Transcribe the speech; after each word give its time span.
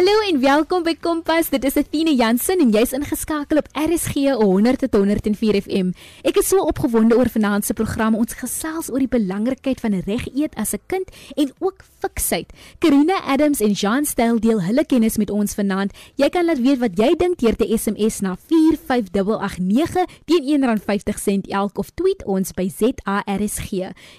Hallo 0.00 0.20
en 0.24 0.38
welkom 0.40 0.80
by 0.80 0.94
Kompas. 0.96 1.50
Dit 1.52 1.66
is 1.68 1.74
Athena 1.76 2.14
Jansen 2.16 2.62
en 2.64 2.70
jy's 2.72 2.94
ingeskakel 2.96 3.58
op 3.60 3.66
RSG 3.76 4.30
100 4.32 4.80
tot 4.80 4.94
104 4.96 5.58
FM. 5.58 5.90
Ek 6.24 6.38
is 6.40 6.46
so 6.48 6.62
opgewonde 6.64 7.18
oor 7.18 7.28
vanaand 7.28 7.66
se 7.68 7.74
program. 7.76 8.14
Ons 8.16 8.32
gesels 8.40 8.88
oor 8.88 9.02
die 9.04 9.10
belangrikheid 9.12 9.82
van 9.84 9.98
reg 10.06 10.24
eet 10.32 10.56
as 10.56 10.72
'n 10.72 10.80
kind 10.88 11.12
en 11.36 11.52
ook 11.58 11.84
fiksheid. 12.00 12.48
Karina 12.78 13.20
Adams 13.28 13.60
en 13.60 13.76
Jean 13.76 14.06
Stel 14.08 14.40
deel 14.40 14.62
hulle 14.62 14.84
kennis 14.86 15.18
met 15.18 15.30
ons 15.30 15.54
vanaand. 15.54 15.92
Jy 16.16 16.28
kan 16.30 16.44
laat 16.46 16.64
weet 16.64 16.78
wat 16.78 16.96
jy 16.96 17.12
dink 17.16 17.36
deur 17.38 17.56
te 17.56 17.68
SMS 17.68 18.20
na 18.20 18.36
45889 18.48 20.08
teen 20.24 20.64
R1.50 20.64 21.52
elk 21.52 21.78
of 21.78 21.90
tweet 21.90 22.24
ons 22.24 22.52
by 22.52 22.70
ZARSG. 22.72 23.70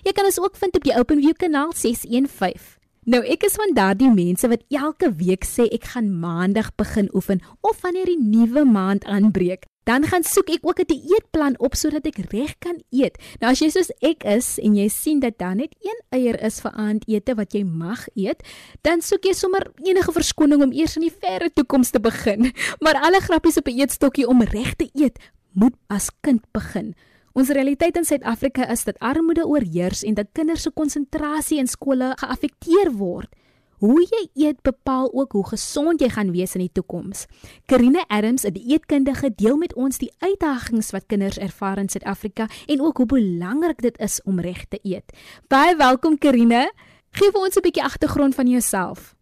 Jy 0.03 0.11
kan 0.13 0.25
ons 0.25 0.39
ook 0.39 0.55
vind 0.57 0.75
op 0.75 0.84
die 0.84 0.93
OpenView 0.93 1.34
kanaal 1.34 1.73
615. 1.73 2.80
Nou 3.09 3.23
ek 3.25 3.47
is 3.47 3.55
van 3.57 3.71
daardie 3.73 4.11
mense 4.13 4.45
wat 4.45 4.61
elke 4.69 5.07
week 5.17 5.41
sê 5.49 5.65
ek 5.73 5.87
gaan 5.95 6.11
maandag 6.21 6.67
begin 6.77 7.07
oefen 7.17 7.39
of 7.65 7.79
wanneer 7.81 8.05
die 8.05 8.21
nuwe 8.21 8.61
maand 8.61 9.07
aanbreek, 9.09 9.65
dan 9.89 10.05
gaan 10.05 10.21
soek 10.21 10.51
ek 10.53 10.61
ook 10.61 10.83
'n 10.85 10.85
dieetplan 10.85 11.57
op 11.57 11.73
sodat 11.73 12.05
ek 12.05 12.21
reg 12.29 12.53
kan 12.61 12.77
eet. 12.93 13.17
Nou 13.41 13.49
as 13.51 13.59
jy 13.59 13.69
soos 13.73 13.89
ek 14.05 14.21
is 14.23 14.59
en 14.61 14.75
jy 14.77 14.87
sien 14.87 15.19
dat 15.19 15.39
daar 15.39 15.55
net 15.55 15.73
een 15.81 15.99
eier 16.13 16.37
is 16.45 16.61
vir 16.61 16.71
aandete 16.71 17.33
wat 17.35 17.53
jy 17.53 17.63
mag 17.63 18.05
eet, 18.13 18.45
dan 18.83 19.01
soek 19.01 19.25
jy 19.25 19.33
sommer 19.33 19.71
enige 19.81 20.11
verskoning 20.11 20.61
om 20.61 20.71
eers 20.71 20.95
in 20.95 21.09
die 21.09 21.17
verre 21.21 21.49
toekoms 21.49 21.89
te 21.89 21.99
begin. 21.99 22.53
Maar 22.83 23.01
alle 23.01 23.20
grappies 23.20 23.57
op 23.57 23.67
'n 23.67 23.79
eetstokkie 23.79 24.27
om 24.27 24.41
reg 24.41 24.75
te 24.75 24.89
eet, 24.93 25.17
moet 25.53 25.73
as 25.89 26.11
kind 26.21 26.45
begin. 26.53 26.93
Ons 27.31 27.48
realiteit 27.55 27.95
in 27.95 28.03
Suid-Afrika 28.03 28.66
is 28.73 28.81
dat 28.84 28.98
armoede 28.99 29.45
oorheers 29.48 30.02
en 30.03 30.18
dat 30.18 30.34
kinders 30.35 30.65
se 30.68 30.71
konsentrasie 30.76 31.62
in 31.62 31.70
skole 31.71 32.12
geaffekteer 32.20 32.91
word. 32.99 33.32
Hoe 33.79 34.01
jy 34.04 34.49
eet 34.49 34.60
bepaal 34.62 35.07
ook 35.13 35.32
hoe 35.32 35.46
gesond 35.54 36.04
jy 36.04 36.10
gaan 36.12 36.34
wees 36.35 36.57
in 36.60 36.65
die 36.65 36.73
toekoms. 36.73 37.23
Karine 37.71 38.04
Adams, 38.07 38.43
'n 38.43 38.54
dieetkundige, 38.54 39.32
deel 39.35 39.57
met 39.57 39.73
ons 39.73 39.98
die 39.98 40.12
uitdagings 40.20 40.91
wat 40.91 41.07
kinders 41.07 41.38
ervaar 41.38 41.77
in 41.77 41.90
Suid-Afrika 41.90 42.48
en 42.68 42.82
ook 42.82 42.98
hoe 42.98 43.05
belangrik 43.05 43.82
dit 43.82 43.98
is 43.99 44.21
om 44.23 44.40
reg 44.40 44.66
te 44.66 44.79
eet. 44.84 45.16
Baie 45.48 45.76
welkom 45.76 46.18
Karine. 46.18 46.73
Gee 47.12 47.32
vir 47.32 47.41
ons 47.41 47.55
'n 47.55 47.62
bietjie 47.62 47.84
agtergrond 47.84 48.35
van 48.35 48.48
jouself. 48.48 49.16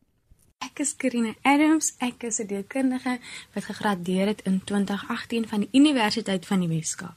Ek 0.59 0.81
is 0.83 0.89
Karine 0.99 1.37
Adams. 1.47 1.93
Ek 2.03 2.23
is 2.27 2.39
'n 2.39 2.47
dieetkundige 2.47 3.19
wat 3.53 3.63
gegradueer 3.63 4.27
het 4.27 4.41
in 4.43 4.61
2018 4.63 5.47
van 5.47 5.59
die 5.59 5.69
Universiteit 5.71 6.45
van 6.45 6.59
die 6.59 6.67
Weskaap. 6.67 7.15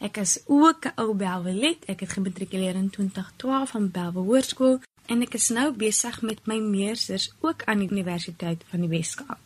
Ek 0.00 0.16
is 0.16 0.42
ook 0.46 0.86
'n 0.86 0.92
ou 0.94 1.14
Belwelet. 1.14 1.84
Ek 1.86 2.00
het 2.00 2.12
gematrikuleer 2.12 2.74
in 2.74 2.90
2012 2.90 3.70
van 3.70 3.90
Belwe 3.90 4.20
Hoërskool 4.20 4.80
en 5.06 5.22
ek 5.22 5.34
is 5.34 5.48
nou 5.48 5.72
besig 5.72 6.22
met 6.22 6.46
my 6.46 6.58
meesters 6.58 7.34
ook 7.40 7.64
aan 7.64 7.78
die 7.78 7.90
Universiteit 7.90 8.62
van 8.70 8.80
die 8.80 8.88
Weskaap. 8.88 9.38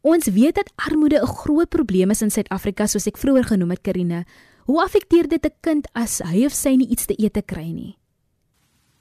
Ons 0.00 0.26
weet 0.26 0.54
dat 0.54 0.72
armoede 0.74 1.20
'n 1.20 1.26
groot 1.26 1.68
probleem 1.68 2.10
is 2.10 2.22
in 2.22 2.30
Suid-Afrika 2.30 2.86
soos 2.86 3.06
ek 3.06 3.18
vroeër 3.18 3.44
genoem 3.44 3.70
het 3.70 3.80
Karine. 3.80 4.24
Hoe 4.64 4.82
affekteer 4.82 5.28
dit 5.28 5.44
'n 5.44 5.54
kind 5.60 5.88
as 5.92 6.18
hy 6.18 6.44
of 6.44 6.52
sy 6.52 6.76
nie 6.76 6.88
iets 6.88 7.04
te 7.04 7.22
eet 7.22 7.32
te 7.32 7.42
kry 7.42 7.70
nie? 7.70 7.96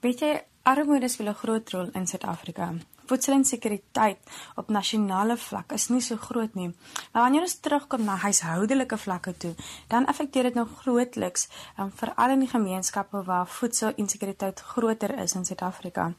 Weet 0.01 0.19
jy, 0.19 0.41
armoede 0.73 1.07
speel 1.07 1.29
'n 1.29 1.41
groot 1.43 1.69
rol 1.73 1.89
in 1.93 2.07
Suid-Afrika 2.07 2.73
voedselinsekuriteit 3.07 4.17
op 4.55 4.69
nasionale 4.73 5.37
vlak 5.37 5.71
is 5.75 5.87
nie 5.93 6.01
so 6.01 6.17
groot 6.17 6.55
nie. 6.55 6.69
Maar 7.11 7.27
wanneer 7.27 7.47
ons 7.47 7.57
terugkom 7.63 8.03
na 8.03 8.17
huishoudelike 8.23 8.97
vlakke 8.97 9.33
toe, 9.37 9.53
dan 9.87 10.07
affekteer 10.11 10.49
dit 10.49 10.59
nou 10.59 10.67
grootliks 10.81 11.47
um, 11.79 11.91
veral 12.01 12.35
in 12.35 12.45
die 12.45 12.51
gemeenskappe 12.51 13.23
waar 13.27 13.47
voedselinsekuriteit 13.59 14.63
groter 14.73 15.15
is 15.23 15.35
in 15.35 15.45
Suid-Afrika. 15.45 16.11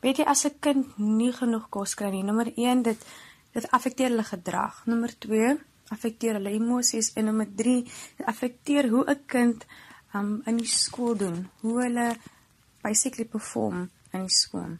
Weet 0.00 0.22
jy 0.22 0.24
as 0.24 0.44
'n 0.46 0.58
kind 0.60 0.98
nie 0.98 1.32
genoeg 1.32 1.68
kos 1.68 1.94
kry 1.94 2.10
nie, 2.10 2.22
nommer 2.22 2.52
1 2.56 2.82
dit 2.82 3.06
dit 3.52 3.70
affekteer 3.70 4.10
hulle 4.10 4.24
gedrag. 4.24 4.82
Nommer 4.86 5.10
2 5.18 5.58
affekteer 5.88 6.34
hulle 6.34 6.50
emosies 6.50 7.12
en 7.16 7.24
nommer 7.24 7.48
3 7.56 7.84
dit 8.16 8.26
affekteer 8.26 8.88
hoe 8.88 9.04
'n 9.06 9.24
kind 9.26 9.66
um, 10.14 10.42
in 10.46 10.56
die 10.56 10.66
skool 10.66 11.16
doen, 11.16 11.48
hoe 11.60 11.82
hulle 11.82 12.16
basically 12.82 13.24
perform 13.24 13.90
in 14.12 14.20
die 14.20 14.34
skool. 14.34 14.78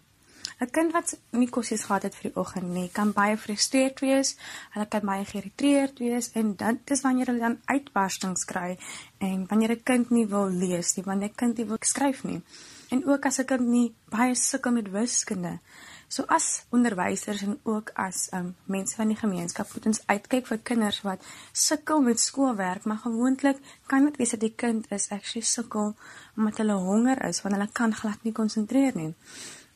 'n 0.59 0.71
kind 0.71 0.93
wat 0.93 1.19
nie 1.31 1.49
kosies 1.49 1.85
gehad 1.87 2.03
het 2.03 2.15
vir 2.19 2.31
die 2.31 2.39
oggend 2.41 2.73
nie, 2.75 2.89
kan 2.93 3.13
baie 3.15 3.37
gefrustreerd 3.37 4.01
wees. 4.03 4.35
Hulle 4.75 4.87
kan 4.91 5.05
baie 5.07 5.25
geïrriteerd 5.25 6.01
wees 6.03 6.33
en 6.41 6.57
dan 6.57 6.81
dis 6.85 7.03
wanneer 7.07 7.31
hulle 7.31 7.45
dan 7.45 7.61
uitbarstings 7.67 8.45
kry 8.45 8.79
en 9.19 9.47
wanneer 9.47 9.77
'n 9.77 9.83
kind 9.83 10.11
nie 10.11 10.27
wil 10.27 10.51
lees 10.51 10.97
nie, 10.97 11.05
wanneer 11.05 11.31
'n 11.31 11.35
kind 11.35 11.57
nie 11.59 11.67
wil 11.67 11.79
skryf 11.81 12.25
nie. 12.25 12.43
En 12.91 13.07
ook 13.07 13.27
as 13.27 13.39
'n 13.39 13.45
kind 13.45 13.67
nie 13.69 13.95
baie 14.09 14.35
sukkel 14.35 14.73
met 14.73 14.91
wiskunde. 14.91 15.59
So 16.09 16.25
as 16.27 16.65
onderwysers 16.73 17.43
en 17.43 17.59
ook 17.69 17.91
as 17.95 18.29
um, 18.33 18.55
mense 18.65 18.97
van 18.97 19.11
die 19.13 19.17
gemeenskap 19.17 19.69
moet 19.75 19.87
ons 19.91 20.01
uitkyk 20.09 20.47
vir 20.49 20.61
kinders 20.71 21.03
wat 21.05 21.25
sukkel 21.53 22.01
met 22.01 22.21
skoolwerk, 22.21 22.87
maar 22.89 23.03
gewoonlik 23.03 23.61
kan 23.87 24.09
dit 24.09 24.17
wees 24.17 24.33
dat 24.33 24.41
die 24.41 24.55
kind 24.57 24.89
is 24.95 25.11
actually 25.13 25.45
sukkel 25.45 25.93
omdat 26.37 26.63
hulle 26.63 26.79
honger 26.81 27.21
is, 27.29 27.43
want 27.45 27.59
hulle 27.59 27.69
kan 27.73 27.93
glad 27.93 28.25
nie 28.25 28.33
konsentreer 28.33 28.97
nie. 28.97 29.13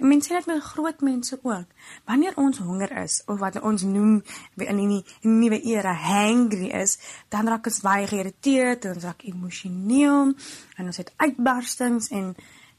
En 0.00 0.09
mense 0.09 0.32
dit 0.32 0.47
met 0.47 0.62
groot 0.62 1.00
mense 1.04 1.38
ook. 1.42 1.69
Wanneer 2.09 2.32
ons 2.41 2.59
honger 2.59 2.97
is 3.03 3.21
of 3.26 3.38
wat 3.38 3.60
ons 3.60 3.84
noem 3.84 4.22
in 4.56 4.81
die 4.81 5.04
nuwe 5.28 5.60
era 5.69 5.92
hangry 5.92 6.72
is, 6.81 6.97
dan 7.28 7.47
raak 7.47 7.69
ons 7.69 7.82
baie 7.84 8.09
geïrriteerd, 8.09 8.88
ons 8.94 9.04
raak 9.04 9.22
emosioneel 9.28 10.32
en 10.81 10.91
ons 10.91 10.97
het 10.97 11.12
uitbarstings 11.16 12.09
en 12.09 12.32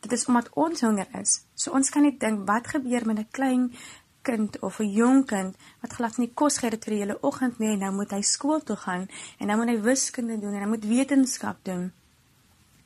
dit 0.04 0.12
is 0.12 0.26
omdat 0.28 0.50
ons 0.60 0.82
honger 0.84 1.08
is. 1.20 1.40
So 1.56 1.72
ons 1.72 1.90
kan 1.90 2.04
net 2.04 2.20
dink 2.20 2.48
wat 2.48 2.68
gebeur 2.76 3.06
met 3.08 3.20
'n 3.20 3.32
klein 3.32 3.72
kind 4.22 4.60
of 4.60 4.80
'n 4.80 4.92
jong 4.92 5.26
kind 5.26 5.56
wat 5.82 5.94
glad 5.94 6.18
nie 6.18 6.32
kos 6.34 6.58
gehad 6.58 6.76
het 6.76 6.84
vir 6.86 6.94
die 6.94 7.02
hele 7.04 7.22
oggend 7.22 7.60
nie 7.60 7.74
en 7.74 7.80
nou 7.80 7.92
moet 7.92 8.12
hy 8.12 8.22
skool 8.22 8.64
toe 8.64 8.76
gaan 8.76 9.08
en 9.40 9.48
nou 9.48 9.58
moet 9.58 9.68
hy 9.68 9.80
wiskunde 9.82 10.40
doen 10.40 10.54
en 10.54 10.62
hy 10.62 10.68
moet 10.68 10.86
wetenskap 10.86 11.58
doen. 11.64 11.92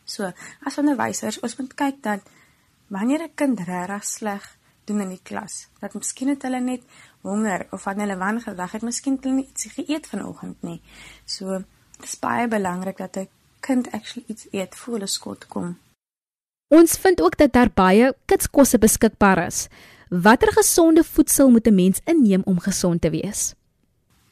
So, 0.04 0.32
as 0.64 0.78
onderwysers, 0.78 1.40
ons 1.40 1.58
moet 1.58 1.74
kyk 1.74 2.04
dat 2.04 2.22
wanneer 2.88 3.24
'n 3.24 3.36
kind 3.36 3.60
regtig 3.60 4.06
sleg 4.06 4.58
doen 4.86 5.02
in 5.02 5.10
die 5.10 5.24
klas, 5.24 5.68
dat 5.80 5.94
miskien 5.94 6.30
het 6.30 6.42
hulle 6.42 6.60
net 6.60 6.84
honger 7.22 7.68
of 7.72 7.82
van 7.82 8.00
hulle 8.00 8.18
wangewag 8.18 8.72
het, 8.72 8.82
miskien 8.82 9.18
hulle 9.22 9.36
nie 9.36 9.50
iets 9.50 9.66
geëet 9.66 10.08
vanoggend 10.08 10.62
nie. 10.62 10.82
So, 11.26 11.58
dit 11.98 12.06
is 12.06 12.20
baie 12.20 12.48
belangrik 12.48 12.98
dat 12.98 13.18
'n 13.18 13.30
kind 13.60 13.92
actually 13.92 14.26
iets 14.28 14.48
eet 14.52 14.76
voor 14.76 14.94
hulle 14.94 15.08
skool 15.08 15.38
kom. 15.48 15.78
Ons 16.68 16.98
vind 17.00 17.22
ook 17.22 17.38
dat 17.40 17.54
daar 17.56 17.70
baie 17.72 18.10
kitskosse 18.28 18.78
beskikbaar 18.78 19.46
is. 19.46 19.68
Watter 20.10 20.52
gesonde 20.52 21.04
voedsel 21.04 21.50
moet 21.50 21.68
'n 21.68 21.76
mens 21.76 22.00
inneem 22.04 22.42
om 22.44 22.60
gesond 22.60 23.02
te 23.02 23.10
wees? 23.10 23.54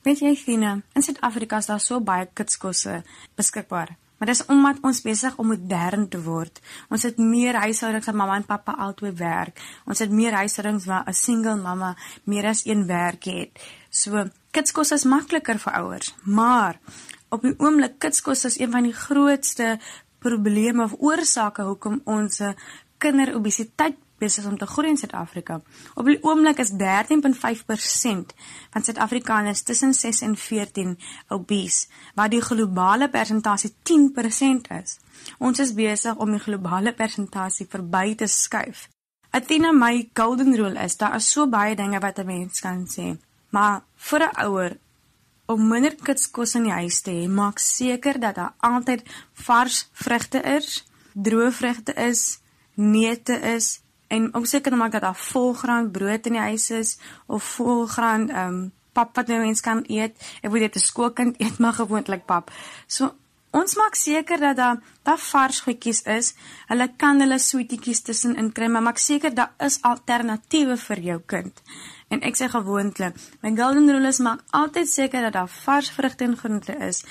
Weet 0.02 0.20
jy, 0.20 0.36
Fina, 0.36 0.82
in 0.94 1.02
Suid-Afrika 1.02 1.58
is 1.58 1.66
daar 1.66 1.80
so 1.80 2.02
baie 2.02 2.28
kitskosse 2.34 3.04
beskikbaar. 3.36 3.98
Maar 4.18 4.28
dis 4.28 4.46
omdat 4.46 4.78
ons 4.82 5.02
besig 5.02 5.36
om 5.38 5.48
modern 5.48 6.08
te 6.10 6.22
word. 6.24 6.62
Ons 6.90 7.04
het 7.04 7.18
meer 7.18 7.56
huishoudings 7.56 8.06
waar 8.06 8.16
mamma 8.16 8.36
en 8.36 8.46
pappa 8.46 8.72
albei 8.72 9.12
werk. 9.12 9.60
Ons 9.86 10.00
het 10.00 10.12
meer 10.12 10.34
huishoudings 10.34 10.86
waar 10.86 11.04
'n 11.08 11.14
single 11.14 11.56
mamma 11.56 11.96
meer 12.24 12.46
as 12.46 12.66
een 12.66 12.86
werk 12.86 13.24
het. 13.24 13.50
So, 13.90 14.30
kitskos 14.52 14.92
is 14.92 15.04
makliker 15.04 15.60
vir 15.60 15.74
ouers, 15.74 16.16
maar 16.24 16.80
op 17.30 17.42
die 17.42 17.56
oomblik 17.58 18.00
kitskos 18.00 18.46
is 18.46 18.60
een 18.60 18.72
van 18.72 18.84
die 18.84 18.94
grootste 18.94 19.80
probleme 20.26 20.84
of 20.84 20.98
oorsake 20.98 21.62
hoekom 21.68 22.02
ons 22.18 22.42
kinderobesiteit 22.98 24.02
besig 24.22 24.46
om 24.48 24.58
te 24.58 24.68
groei 24.70 24.94
in 24.94 24.98
Suid-Afrika. 24.98 25.60
Op 26.00 26.08
die 26.08 26.18
oomblik 26.24 26.60
is 26.64 26.72
13.5% 26.80 28.36
van 28.72 28.84
Suid-Afrikaners 28.84 29.64
tussen 29.68 29.94
6 29.94 30.22
en 30.28 30.36
14 30.40 30.96
obese, 31.36 31.88
wat 32.16 32.32
die 32.32 32.42
globale 32.42 33.10
persentasie 33.12 33.74
10% 33.92 34.72
is. 34.80 34.98
Ons 35.38 35.60
is 35.64 35.76
besig 35.76 36.16
om 36.16 36.32
die 36.32 36.44
globale 36.44 36.94
persentasie 36.96 37.68
verby 37.70 38.16
te 38.16 38.28
skuif. 38.32 38.88
Athena 39.36 39.74
my 39.76 40.10
golden 40.16 40.56
rule 40.56 40.80
is 40.80 40.96
daar 40.98 41.18
is 41.20 41.28
so 41.32 41.48
baie 41.52 41.76
dinge 41.76 42.00
wat 42.00 42.20
'n 42.20 42.26
mens 42.26 42.62
kan 42.62 42.88
sê, 42.88 43.18
maar 43.50 43.84
vir 43.96 44.22
'n 44.24 44.46
ouer 44.46 44.78
om 45.46 45.68
minder 45.68 45.96
kitskos 45.96 46.56
in 46.56 46.64
die 46.70 46.76
huis 46.76 47.02
te 47.02 47.12
hê, 47.12 47.28
maak 47.28 47.60
seker 47.60 48.20
dat 48.20 48.36
daar 48.36 48.54
altyd 48.60 49.04
vars 49.46 49.90
vrugte 49.94 50.42
is, 50.58 50.84
droë 51.14 51.52
vrugte 51.52 51.94
is, 51.94 52.40
neute 52.76 53.38
is 53.56 53.80
en 54.08 54.30
om 54.36 54.46
seker 54.46 54.72
te 54.72 54.78
maak 54.78 54.92
dat 54.92 55.02
daar 55.02 55.18
volgraan 55.18 55.92
brood 55.92 56.26
in 56.26 56.38
die 56.38 56.48
huis 56.52 56.70
is 56.72 56.98
of 57.26 57.44
volgraan 57.58 58.30
ehm 58.30 58.48
um, 58.48 58.72
pap 58.96 59.16
wat 59.16 59.28
nou 59.28 59.42
mens 59.44 59.60
kan 59.60 59.84
eet. 59.92 60.16
Ek 60.42 60.52
weet 60.52 60.72
dit 60.72 60.76
'n 60.76 60.88
skoolkind 60.88 61.36
eet 61.44 61.58
maar 61.60 61.76
gewoonlik 61.76 62.26
pap. 62.26 62.52
So 62.88 63.12
ons 63.56 63.76
maak 63.80 63.96
seker 63.96 64.42
dat 64.42 64.58
daar 64.60 64.82
daar 65.06 65.22
vars 65.22 65.60
goedjies 65.62 66.02
is. 66.10 66.34
Hulle 66.70 66.88
kan 66.98 67.22
hulle 67.22 67.38
sweetjies 67.40 68.02
tussenin 68.08 68.52
kry, 68.58 68.68
maar 68.68 68.84
maak 68.88 68.98
seker 69.02 69.36
daar 69.36 69.54
is 69.68 69.78
alternatiewe 69.86 70.78
vir 70.88 71.02
jou 71.10 71.20
kind. 71.34 71.62
En 72.10 72.24
ek 72.26 72.38
sê 72.38 72.50
gewoonlik, 72.50 73.18
my 73.42 73.52
golden 73.58 73.90
rule 73.92 74.10
is 74.10 74.20
maak 74.20 74.42
altyd 74.52 74.90
seker 74.90 75.28
dat 75.28 75.38
daar 75.38 75.52
vars 75.66 75.92
vrugte 75.94 76.26
en 76.26 76.38
groente 76.38 76.76
is 76.88 77.04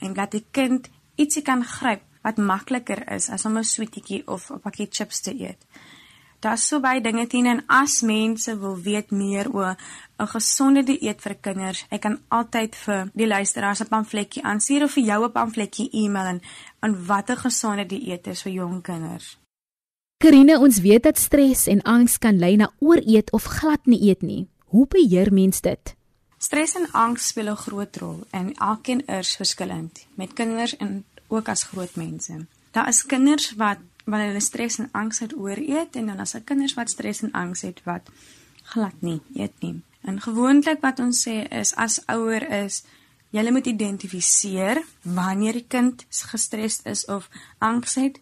en 0.00 0.14
dat 0.14 0.32
die 0.36 0.44
kind 0.50 0.88
ietsie 1.16 1.42
kan 1.42 1.64
gryp 1.64 2.06
wat 2.24 2.38
makliker 2.38 3.02
is 3.14 3.30
as 3.30 3.44
om 3.46 3.58
'n 3.58 3.64
sweetjie 3.64 4.22
of 4.26 4.50
'n 4.50 4.60
pakkie 4.60 4.88
chips 4.90 5.20
te 5.20 5.32
eet. 5.34 5.66
Daar's 6.40 6.64
so 6.68 6.80
baie 6.80 7.02
dinge 7.04 7.26
teen 7.28 7.46
en 7.46 7.58
as 7.68 7.98
mense 8.00 8.52
wil 8.58 8.78
weet 8.80 9.10
meer 9.10 9.50
oor 9.52 9.76
'n 10.18 10.26
gesonde 10.26 10.82
dieet 10.82 11.20
vir 11.20 11.34
kinders, 11.34 11.84
ek 11.90 12.00
kan 12.00 12.20
altyd 12.28 12.76
vir 12.76 13.10
die 13.14 13.26
luisteraars 13.26 13.80
'n 13.80 13.88
pamfletjie 13.88 14.42
aanstuur 14.42 14.82
of 14.84 14.92
vir 14.92 15.04
jou 15.04 15.24
'n 15.24 15.32
pamfletjie 15.32 15.90
e-mail 15.92 16.26
en 16.26 16.40
aan 16.80 17.06
watter 17.06 17.36
gesonde 17.36 17.86
dieet 17.86 18.26
is 18.26 18.42
vir 18.42 18.52
jong 18.52 18.82
kinders. 18.82 19.38
Karine, 20.16 20.58
ons 20.58 20.80
weet 20.80 21.02
dat 21.02 21.18
stres 21.18 21.66
en 21.66 21.82
angs 21.82 22.18
kan 22.18 22.38
lei 22.38 22.56
na 22.56 22.72
ooreet 22.78 23.32
of 23.32 23.44
glad 23.44 23.86
nie 23.86 24.08
eet 24.08 24.22
nie. 24.22 24.48
Hoe 24.64 24.86
beheer 24.86 25.32
mens 25.32 25.60
dit? 25.60 25.96
Stres 26.38 26.74
en 26.74 26.90
angs 26.92 27.26
speel 27.26 27.50
'n 27.50 27.56
groot 27.56 27.96
rol 27.96 28.26
en 28.30 28.54
elkeen 28.54 29.06
is 29.06 29.36
verskillend, 29.36 30.06
met 30.14 30.32
kinders 30.32 30.76
en 30.76 31.04
ook 31.28 31.48
as 31.48 31.62
groot 31.62 31.96
mense. 31.96 32.46
Daar 32.70 32.88
is 32.88 33.06
kinders 33.06 33.54
wat 33.56 33.78
wanneer 34.04 34.32
hulle 34.32 34.40
stres 34.40 34.78
en 34.78 34.88
angs 34.92 35.18
het 35.18 35.36
ooreet 35.36 35.96
en 35.96 36.06
dan 36.06 36.20
as 36.20 36.34
'n 36.34 36.44
kinders 36.44 36.74
wat 36.74 36.90
stres 36.90 37.22
en 37.22 37.32
angs 37.32 37.62
het 37.62 37.80
wat 37.84 38.10
glad 38.62 38.94
nie 39.00 39.20
eet 39.34 39.60
nie. 39.60 39.82
En 40.00 40.20
gewoonlik 40.20 40.80
wat 40.80 40.98
ons 40.98 41.28
sê 41.28 41.48
is 41.48 41.74
as 41.74 42.00
ouer 42.06 42.50
is 42.64 42.84
jy 43.30 43.50
moet 43.50 43.66
identifiseer 43.66 44.82
wanneer 45.02 45.52
die 45.52 45.68
kind 45.68 46.06
gestres 46.10 46.80
is 46.84 47.04
of 47.06 47.28
angs 47.58 47.94
het 47.94 48.20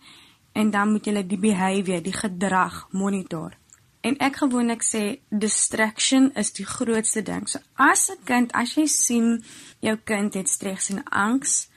en 0.53 0.71
dan 0.71 0.93
moet 0.93 1.07
jy 1.07 1.23
die 1.23 1.39
behavior, 1.39 2.03
die 2.03 2.13
gedrag 2.13 2.89
monitor. 2.91 3.55
En 4.01 4.17
ek 4.23 4.37
gewoonlik 4.43 4.85
sê 4.87 5.03
distraction 5.29 6.31
is 6.39 6.53
die 6.57 6.67
grootste 6.67 7.23
ding. 7.23 7.49
So 7.49 7.59
as 7.75 8.11
'n 8.11 8.25
kind, 8.25 8.53
as 8.53 8.75
jy 8.75 8.87
sien 8.87 9.45
jou 9.81 9.97
kind 10.05 10.35
het 10.35 10.49
stres 10.49 10.91
en 10.91 11.05
angs, 11.05 11.69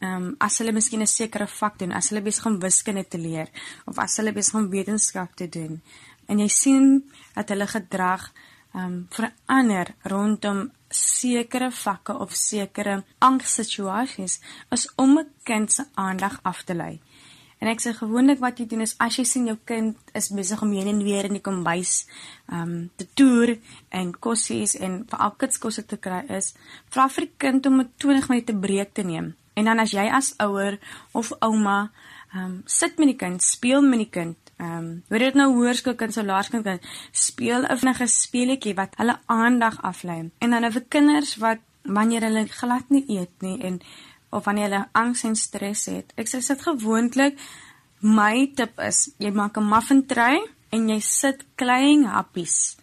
ehm 0.00 0.24
um, 0.24 0.34
as 0.38 0.58
hulle 0.58 0.72
miskien 0.72 1.02
'n 1.02 1.06
sekere 1.06 1.46
vak 1.46 1.78
doen, 1.78 1.92
as 1.92 2.08
hulle 2.10 2.22
besig 2.22 2.46
om 2.46 2.60
wiskunde 2.60 3.04
te 3.08 3.18
leer 3.18 3.48
of 3.86 3.98
as 3.98 4.16
hulle 4.16 4.32
besig 4.32 4.54
om 4.54 4.70
wetenskap 4.70 5.36
te 5.36 5.48
doen 5.48 5.82
en 6.28 6.42
jy 6.42 6.48
sien 6.52 6.88
dat 7.34 7.48
hulle 7.52 7.66
gedrag 7.66 8.28
ehm 8.74 8.84
um, 8.84 8.96
verander 9.16 9.94
rondom 10.12 10.66
sekere 10.92 11.70
vakke 11.72 12.14
of 12.24 12.34
sekere 12.36 13.02
angssituasies 13.18 14.40
is 14.76 14.84
om 14.96 15.18
'n 15.18 15.30
kind 15.42 15.72
se 15.72 15.84
aandag 15.94 16.40
af 16.42 16.62
te 16.62 16.74
lei. 16.74 17.00
En 17.60 17.68
ek 17.68 17.80
sê 17.80 17.92
gewoonlik 17.92 18.38
wat 18.38 18.58
jy 18.58 18.66
doen 18.66 18.80
is 18.80 18.94
as 18.98 19.16
jy 19.16 19.24
sien 19.24 19.46
jou 19.46 19.58
kind 19.64 19.96
is 20.14 20.28
besig 20.28 20.62
om 20.62 20.72
heen 20.72 20.86
en 20.86 21.02
weer 21.04 21.24
in 21.24 21.38
die 21.38 21.46
kombuis 21.48 22.06
ehm 22.52 22.62
um, 22.62 22.90
te 22.96 23.06
toer 23.14 23.58
en 23.88 24.18
kossies 24.18 24.76
en 24.76 25.04
vir 25.10 25.18
al 25.18 25.30
kitskosse 25.30 25.86
te 25.86 25.96
kry 25.96 26.22
is, 26.28 26.54
vra 26.90 27.08
vir 27.08 27.24
die 27.24 27.34
kind 27.36 27.66
om 27.66 27.80
'n 27.80 27.92
20 27.98 28.28
minute 28.28 28.54
breek 28.54 28.94
te 28.94 29.02
neem 29.02 29.34
En 29.58 29.66
dan 29.66 29.82
as 29.82 29.94
jy 29.96 30.06
as 30.06 30.34
ouer 30.44 30.78
of 31.18 31.32
ouma, 31.44 31.90
ehm 32.32 32.44
um, 32.44 32.58
sit 32.66 32.98
met 33.00 33.10
die 33.12 33.18
kind, 33.18 33.42
speel 33.42 33.82
met 33.82 34.04
die 34.04 34.12
kind. 34.18 34.36
Ehm 34.58 34.76
um, 34.78 34.90
weet 35.08 35.28
dit 35.28 35.38
nou 35.40 35.48
hoërskoolkind 35.54 36.14
so 36.14 36.22
laerskoolkind 36.22 36.82
kan 36.82 36.90
speel 37.12 37.64
'n 37.66 37.78
vinnige 37.78 38.06
speletjie 38.06 38.74
wat 38.74 38.94
hulle 38.96 39.18
aandag 39.26 39.82
aflei. 39.82 40.30
En 40.38 40.50
dan 40.50 40.72
vir 40.72 40.84
kinders 40.88 41.36
wat 41.36 41.58
wanneer 41.82 42.22
hulle 42.22 42.46
glad 42.48 42.88
nie 42.88 43.04
eet 43.08 43.34
nie 43.40 43.58
en 43.62 43.80
of 44.30 44.44
wanneer 44.44 44.68
hulle 44.68 44.88
angs 44.92 45.24
en 45.24 45.36
stres 45.36 45.86
het. 45.86 46.12
Ek 46.16 46.28
sê 46.28 46.40
dit 46.46 46.62
gewoonlik 46.62 47.38
my 48.00 48.52
tip 48.54 48.78
is 48.78 49.10
jy 49.18 49.30
maak 49.30 49.56
'n 49.58 49.68
muffin 49.68 50.06
tray 50.06 50.38
en 50.70 50.88
jy 50.88 51.00
sit 51.00 51.44
klein 51.56 52.04
happies 52.04 52.76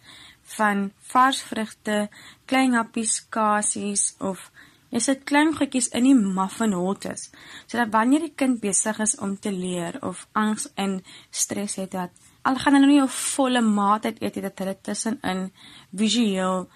van 0.56 0.92
vars 1.00 1.42
vrugte, 1.42 2.08
klein 2.46 2.74
happies 2.74 3.20
kasies 3.28 4.14
of 4.18 4.50
Jy 4.90 5.00
sit 5.00 5.24
klein 5.24 5.54
goedjies 5.54 5.88
in 5.98 6.04
die 6.04 6.14
muffin 6.14 6.72
hotes 6.72 7.30
sodat 7.66 7.92
wanneer 7.92 8.20
die 8.20 8.34
kind 8.34 8.60
besig 8.60 9.00
is 9.00 9.16
om 9.18 9.36
te 9.36 9.50
leer 9.50 9.98
of 10.02 10.26
angs 10.32 10.68
en 10.76 11.00
stres 11.30 11.76
het 11.76 11.90
dat 11.90 12.10
al 12.46 12.58
gaan 12.62 12.74
hulle 12.78 12.86
nie 12.86 13.02
'n 13.02 13.08
volle 13.08 13.60
maaltyd 13.60 14.22
eet 14.22 14.42
dat 14.42 14.58
hulle 14.58 14.76
tussenin 14.82 15.50
visueel 15.92 16.68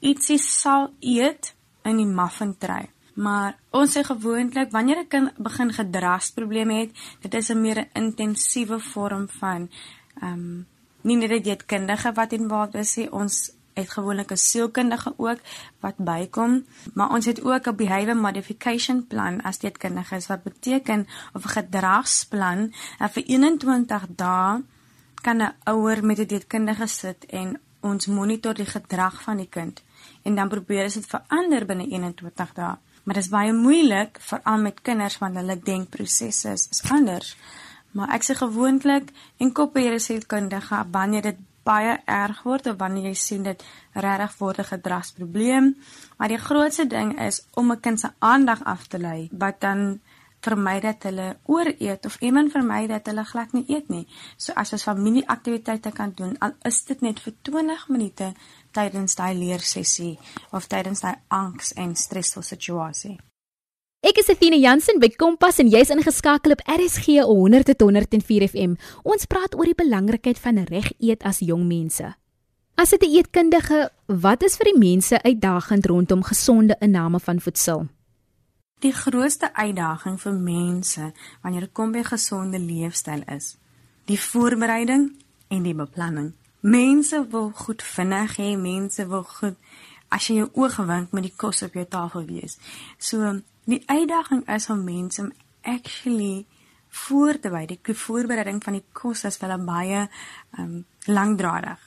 ietsie 0.00 0.38
sal 0.38 0.88
eet 1.00 1.54
in 1.84 1.96
die 1.96 2.06
muffin 2.06 2.54
tray. 2.58 2.88
Maar 3.18 3.56
ons 3.74 3.96
sê 3.96 4.04
gewoonlik 4.06 4.70
wanneer 4.70 4.98
'n 5.02 5.08
kind 5.08 5.36
begin 5.36 5.72
gedragsprobleme 5.72 6.74
het, 6.74 6.90
dit 7.20 7.34
is 7.34 7.50
'n 7.50 7.60
meer 7.60 7.88
intensiewe 7.92 8.78
vorm 8.80 9.28
van 9.28 9.70
um, 10.22 10.66
nie 11.02 11.16
net 11.16 11.30
dit 11.30 11.44
dit 11.44 11.66
kindige 11.66 12.12
wat 12.12 12.32
involved 12.32 12.74
is, 12.74 13.08
ons 13.10 13.50
het 13.80 13.90
gewoonlik 13.90 14.30
'n 14.30 14.36
sielkundige 14.36 15.14
ook 15.16 15.38
wat 15.80 15.96
bykom, 15.96 16.64
maar 16.94 17.10
ons 17.10 17.24
het 17.24 17.42
ook 17.44 17.66
'n 17.66 17.76
behavior 17.76 18.16
modification 18.16 19.06
plan 19.06 19.42
as 19.42 19.58
dit 19.58 19.78
kundige 19.78 20.16
is 20.16 20.26
wat 20.26 20.42
beteken 20.42 21.06
of 21.32 21.44
'n 21.44 21.48
gedragsplan 21.48 22.72
en 22.98 23.10
vir 23.10 23.22
21 23.26 24.06
dae 24.08 24.62
kan 25.14 25.42
'n 25.42 25.54
ouer 25.64 26.04
met 26.04 26.18
'n 26.18 26.26
dietkundige 26.26 26.86
sit 26.86 27.26
en 27.26 27.60
ons 27.80 28.06
monitor 28.06 28.54
die 28.54 28.66
gedrag 28.66 29.22
van 29.22 29.36
die 29.36 29.48
kind 29.48 29.82
en 30.22 30.34
dan 30.34 30.48
probeer 30.48 30.84
ons 30.84 30.94
dit 30.94 31.06
verander 31.06 31.66
binne 31.66 31.86
21 31.86 32.52
dae. 32.52 32.76
Maar 33.04 33.14
dit 33.14 33.24
is 33.24 33.30
baie 33.32 33.52
moeilik 33.52 34.18
veral 34.20 34.58
met 34.60 34.82
kinders 34.82 35.18
want 35.18 35.36
hulle 35.36 35.60
denkprosesse 35.64 36.50
is, 36.52 36.82
anders. 36.90 37.36
Maar 37.96 38.12
ek 38.18 38.26
sê 38.26 38.34
gewoonlik 38.36 39.12
en 39.40 39.52
kopieer 39.52 39.96
sielkundige 40.00 40.82
wanneer 40.92 41.22
dit 41.22 41.38
baie 41.68 41.96
erg 42.04 42.42
word 42.48 42.66
of 42.72 42.78
wanneer 42.80 43.10
jy 43.10 43.14
sien 43.14 43.46
dit 43.46 43.64
regtig 43.94 44.36
word 44.40 44.58
'n 44.58 44.70
gedragsprobleem. 44.74 45.66
Maar 46.16 46.28
die 46.28 46.44
grootste 46.48 46.86
ding 46.86 47.20
is 47.20 47.44
om 47.54 47.72
'n 47.72 47.80
kind 47.80 48.00
se 48.00 48.08
aandag 48.18 48.64
af 48.64 48.86
te 48.86 48.98
lei 48.98 49.28
wat 49.32 49.60
dan 49.60 50.00
vermy 50.40 50.80
dat 50.80 51.02
hulle 51.02 51.36
ooreet 51.44 52.06
of 52.06 52.20
iemand 52.20 52.52
vermy 52.52 52.86
dat 52.86 53.06
hulle 53.06 53.24
glad 53.24 53.52
nie 53.52 53.64
eet 53.68 53.88
nie. 53.88 54.06
So 54.36 54.52
as 54.52 54.72
ons 54.72 54.86
familieaktiwiteite 54.86 55.92
kan 55.92 56.12
doen, 56.14 56.36
al 56.38 56.54
is 56.62 56.84
dit 56.84 57.00
net 57.00 57.20
vir 57.20 57.34
20 57.42 57.88
minute 57.88 58.32
tydens 58.72 59.14
daai 59.18 59.34
leersessie 59.34 60.18
of 60.52 60.66
tydens 60.66 61.00
daai 61.00 61.16
angs 61.28 61.72
en 61.74 61.96
stresvolle 61.96 62.46
situasie. 62.46 63.18
Ek 63.98 64.20
is 64.22 64.28
Athena 64.30 64.54
Jansen 64.54 65.00
by 65.02 65.08
Kompas 65.10 65.56
en 65.58 65.66
jy's 65.72 65.90
ingeskakel 65.90 66.52
op 66.54 66.60
RSG 66.70 67.16
100.104 67.26 68.44
FM. 68.46 68.76
Ons 69.02 69.26
praat 69.26 69.56
oor 69.58 69.66
die 69.66 69.74
belangrikheid 69.74 70.38
van 70.38 70.60
reg 70.68 70.92
eet 71.02 71.26
as 71.26 71.40
jong 71.42 71.64
mense. 71.66 72.06
As 72.78 72.94
'n 72.94 73.02
eetkundige, 73.02 73.90
wat 74.06 74.44
is 74.44 74.56
vir 74.56 74.70
die 74.70 74.78
mense 74.78 75.18
uitdagend 75.22 75.86
rondom 75.86 76.22
gesonde 76.22 76.76
inname 76.78 77.18
van 77.18 77.40
voedsel? 77.40 77.88
Die 78.78 78.92
grootste 78.92 79.50
uitdaging 79.54 80.20
vir 80.20 80.32
mense 80.32 81.12
wanneer 81.42 81.60
dit 81.60 81.72
kom 81.72 81.90
by 81.92 82.02
gesonde 82.02 82.58
leefstyl 82.58 83.22
is 83.26 83.56
die 84.06 84.20
voorbereiding 84.20 85.10
en 85.48 85.62
die 85.62 85.74
beplanning. 85.74 86.34
Mense 86.60 87.26
wil 87.30 87.50
goed 87.50 87.82
vinnig 87.82 88.36
hê, 88.36 88.56
mense 88.56 89.06
wil 89.08 89.22
goed 89.22 89.56
as 90.08 90.26
jy 90.28 90.34
jou 90.36 90.50
oë 90.54 90.70
gewink 90.70 91.12
met 91.12 91.22
die 91.22 91.36
kos 91.36 91.62
op 91.62 91.72
jou 91.72 91.84
tafel 91.84 92.24
wees. 92.24 92.58
So 92.98 93.42
Die 93.68 93.82
uitdaging 93.84 94.46
is 94.48 94.70
om 94.72 94.84
mense 94.84 95.20
om 95.22 95.32
actually 95.62 96.46
voor 96.88 97.38
te 97.38 97.50
wy. 97.52 97.66
Die 97.68 97.94
voorbereiding 97.94 98.62
van 98.64 98.78
die 98.78 98.84
kos 98.96 99.26
is 99.28 99.36
wel 99.42 99.58
baie 99.64 100.06
um 100.58 100.86
lankdradig. 101.04 101.78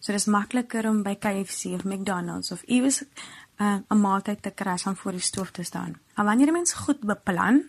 So 0.00 0.12
dis 0.12 0.28
makliker 0.28 0.88
om 0.88 1.02
by 1.04 1.14
KFC 1.16 1.72
of 1.76 1.84
McDonald's 1.84 2.52
of 2.52 2.62
iewers 2.62 3.00
'n 3.60 3.84
uh, 3.88 3.96
maaltyd 3.96 4.42
te 4.42 4.50
kry 4.50 4.76
om 4.86 4.96
voor 4.96 5.12
die 5.12 5.20
stoof 5.20 5.50
te 5.50 5.62
staan. 5.62 5.96
Maar 6.14 6.24
wanneer 6.24 6.46
jy 6.46 6.52
mens 6.52 6.72
goed 6.72 7.00
beplan, 7.00 7.62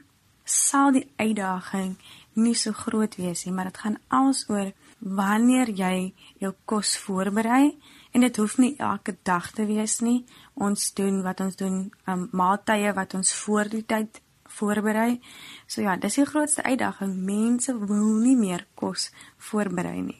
sal 0.43 0.91
die 0.91 1.07
uitdaging 1.15 1.97
nie 2.33 2.55
so 2.55 2.71
groot 2.71 3.15
wees 3.15 3.45
nie, 3.45 3.53
maar 3.53 3.65
dit 3.71 3.77
gaan 3.77 3.97
alles 4.07 4.45
oor 4.49 4.71
wanneer 4.99 5.69
jy 5.69 6.13
jou 6.39 6.53
kos 6.65 6.97
voorberei 6.97 7.77
en 8.11 8.21
dit 8.21 8.37
hoef 8.37 8.57
nie 8.57 8.75
elke 8.77 9.15
dag 9.23 9.51
te 9.51 9.65
wees 9.65 9.99
nie. 9.99 10.25
Ons 10.53 10.93
doen 10.93 11.21
wat 11.23 11.39
ons 11.39 11.55
doen, 11.55 11.91
um, 12.07 12.27
maaltye 12.31 12.93
wat 12.93 13.13
ons 13.13 13.33
voor 13.43 13.69
die 13.71 13.85
tyd 13.85 14.21
voorberei. 14.51 15.19
So 15.67 15.81
ja, 15.81 15.95
dis 15.97 16.19
die 16.19 16.25
grootste 16.27 16.63
uitdaging. 16.63 17.15
Mense 17.25 17.75
wil 17.77 18.19
nie 18.23 18.35
meer 18.35 18.65
kos 18.75 19.09
voorberei 19.37 20.01
nie. 20.01 20.19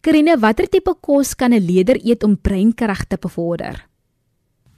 Karine, 0.00 0.38
watter 0.40 0.68
tipe 0.68 0.94
kos 1.00 1.34
kan 1.34 1.52
'n 1.52 1.60
leier 1.60 1.98
eet 2.00 2.24
om 2.24 2.40
breinkrag 2.40 3.04
te 3.04 3.16
bevorder? 3.16 3.86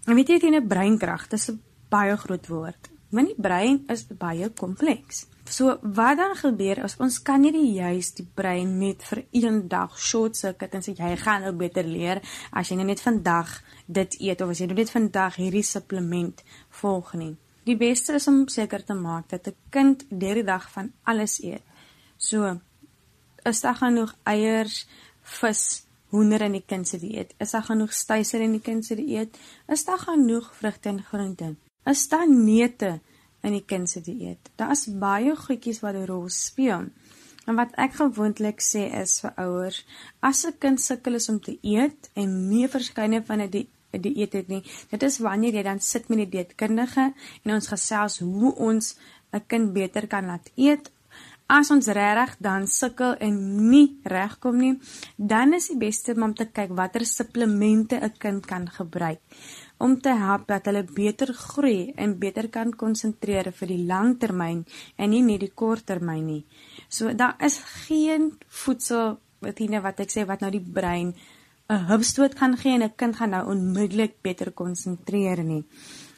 Ek 0.07 0.15
weet 0.15 0.29
jy 0.29 0.35
het 0.35 0.63
'n 0.63 0.69
breinkrag, 0.69 1.29
dis 1.29 1.51
'n 1.51 1.61
baie 1.89 2.17
groot 2.17 2.47
woord. 2.47 2.91
Want 3.11 3.29
die 3.29 3.43
brein 3.43 3.85
is 3.89 4.07
baie 4.07 4.49
kompleks. 4.51 5.27
So 5.45 5.79
wat 5.83 6.17
dan 6.17 6.37
gebeur 6.39 6.83
as 6.85 6.97
ons 7.03 7.19
kan 7.23 7.41
nie 7.43 7.53
die 7.53 7.75
juis 7.75 8.13
die 8.15 8.27
brein 8.27 8.79
net 8.79 9.03
vir 9.03 9.25
een 9.35 9.69
dag 9.69 9.99
short 9.99 10.37
circuit 10.39 10.75
en 10.75 10.85
sê 10.85 10.95
jy 10.95 11.17
gaan 11.19 11.43
nou 11.43 11.53
beter 11.59 11.85
leer 11.85 12.23
as 12.53 12.71
jy 12.71 12.79
net 12.79 13.03
vandag 13.03 13.51
dit 13.87 14.17
eet 14.21 14.41
of 14.41 14.55
as 14.55 14.63
jy 14.63 14.71
net 14.71 14.91
vandag 14.91 15.37
hierdie 15.43 15.67
supplement 15.67 16.45
volg 16.83 17.15
nie. 17.19 17.35
Die 17.67 17.77
beste 17.79 18.15
is 18.19 18.27
om 18.31 18.47
seker 18.49 18.85
te 18.85 18.95
maak 18.95 19.29
dat 19.29 19.49
'n 19.49 19.57
kind 19.71 20.05
deur 20.11 20.35
die 20.35 20.47
dag 20.47 20.71
van 20.71 20.93
alles 21.05 21.43
eet. 21.43 21.63
So 22.17 22.61
is 23.45 23.61
daar 23.61 23.75
genoeg 23.75 24.15
eiers, 24.25 24.87
vis, 25.23 25.87
hoender 26.13 26.43
in 26.43 26.53
die 26.53 26.65
kind 26.67 26.89
se 26.89 26.99
dieet? 26.99 27.35
Is 27.41 27.51
daar 27.51 27.65
genoeg 27.65 27.93
styser 27.93 28.41
in 28.41 28.53
die 28.53 28.61
kind 28.61 28.85
se 28.85 28.95
dieet? 28.95 29.39
Is 29.69 29.85
daar 29.85 29.99
genoeg 29.99 30.55
vrugte 30.55 30.89
en 30.89 31.03
groente? 31.03 31.55
Is 31.85 32.09
daar 32.09 32.29
neute 32.29 33.01
in 33.43 33.57
die 33.57 33.65
kind 33.67 33.91
se 33.91 34.01
dieet. 34.01 34.51
Daar's 34.57 34.87
baie 34.87 35.35
goedjies 35.37 35.83
wat 35.83 35.95
'n 35.95 36.07
rol 36.07 36.29
speel. 36.29 36.89
En 37.47 37.59
wat 37.59 37.75
ek 37.75 37.97
gewoonlik 37.99 38.61
sê 38.63 38.87
is 39.01 39.21
vir 39.21 39.33
ouers, 39.37 39.85
as 40.21 40.47
'n 40.47 40.59
kind 40.59 40.81
sukkel 40.81 41.15
is 41.15 41.29
om 41.29 41.41
te 41.41 41.59
eet 41.63 42.11
en 42.15 42.49
nie 42.49 42.69
verskeie 42.69 43.23
van 43.23 43.39
die 43.51 43.69
dieet 43.91 44.33
het 44.33 44.49
nie, 44.49 44.63
dit 44.91 45.03
is 45.03 45.19
wanneer 45.19 45.55
jy 45.55 45.63
dan 45.63 45.81
sit 45.81 46.09
met 46.09 46.19
die 46.19 46.31
dieetkundige 46.37 47.13
en 47.45 47.55
ons 47.55 47.69
gesels 47.69 48.19
hoe 48.19 48.55
ons 48.55 48.97
'n 49.33 49.43
kind 49.47 49.73
beter 49.73 50.07
kan 50.07 50.27
laat 50.27 50.51
eet. 50.57 50.91
As 51.47 51.71
ons 51.71 51.87
regtig 51.87 52.37
dan 52.39 52.67
sukkel 52.67 53.17
en 53.17 53.71
nie 53.71 54.01
regkom 54.05 54.57
nie, 54.57 54.81
dan 55.17 55.53
is 55.53 55.69
die 55.69 55.77
beste 55.77 56.15
om 56.15 56.35
te 56.35 56.47
kyk 56.47 56.71
watter 56.71 57.05
supplemente 57.05 57.97
'n 57.97 58.13
kind 58.19 58.47
kan 58.47 58.71
gebruik 58.71 59.21
om 59.79 60.01
te 60.01 60.13
help 60.15 60.47
dat 60.47 60.67
hulle 60.69 60.85
beter 60.85 61.33
groei 61.35 61.93
en 61.97 62.19
beter 62.19 62.49
kan 62.49 62.73
konsentreer 62.77 63.53
vir 63.53 63.69
die 63.69 63.85
langtermyn 63.87 64.65
en 64.97 65.11
nie 65.11 65.23
net 65.23 65.41
die 65.41 65.53
korttermyn 65.55 66.27
nie. 66.27 66.45
So 66.89 67.13
daar 67.15 67.37
is 67.41 67.59
geen 67.87 68.33
voedsel 68.49 69.19
wat 69.43 69.59
hier 69.59 69.83
wat 69.83 70.01
ek 70.01 70.11
sê 70.15 70.27
wat 70.27 70.41
nou 70.41 70.51
die 70.51 70.67
brein 70.79 71.15
'n 71.69 71.87
hupstoot 71.89 72.35
kan 72.35 72.57
gee 72.57 72.75
en 72.75 72.83
'n 72.83 72.97
kind 72.97 73.17
gaan 73.17 73.31
nou 73.31 73.45
onmiddellik 73.51 74.15
beter 74.23 74.51
konsentreer 74.51 75.43
nie. 75.43 75.65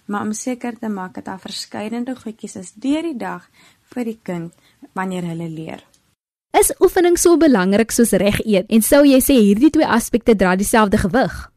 Maar 0.07 0.23
om 0.23 0.33
seker 0.33 0.79
te 0.79 0.89
maak 0.89 1.15
dat 1.15 1.25
daar 1.25 1.41
verskeidenheid 1.41 2.19
goedjies 2.19 2.57
is 2.57 2.73
deur 2.73 3.03
die 3.03 3.17
dag 3.17 3.49
vir 3.95 4.05
die 4.05 4.19
kind 4.23 4.53
wanneer 4.93 5.23
hulle 5.23 5.49
leer. 5.49 5.85
Is 6.61 6.75
oefening 6.81 7.19
so 7.19 7.37
belangrik 7.37 7.91
soos 7.91 8.13
reg 8.13 8.41
eet 8.45 8.67
en 8.69 8.83
sou 8.83 9.05
jy 9.05 9.21
sê 9.21 9.35
hierdie 9.35 9.71
twee 9.71 9.87
aspekte 9.87 10.37
dra 10.37 10.57
dieselfde 10.57 10.99
gewig? 10.99 11.54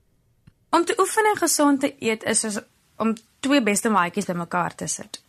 Om 0.69 0.85
te 0.85 0.95
oefen 0.99 1.25
en 1.25 1.37
gesond 1.37 1.79
te 1.79 1.95
eet 1.99 2.23
is 2.23 2.39
soos 2.39 2.59
om 2.97 3.13
twee 3.39 3.63
beste 3.63 3.89
maatjies 3.89 4.25
bymekaar 4.25 4.75
te 4.75 4.87
sit. 4.87 5.21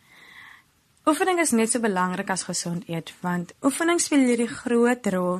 Oefening 1.08 1.38
is 1.40 1.54
net 1.56 1.70
so 1.72 1.80
belangrik 1.80 2.30
as 2.30 2.42
gesond 2.44 2.88
eet 2.88 3.14
want 3.24 3.54
oefening 3.64 4.00
speel 4.00 4.26
hierdie 4.28 4.50
groot 4.50 5.06
rol 5.14 5.38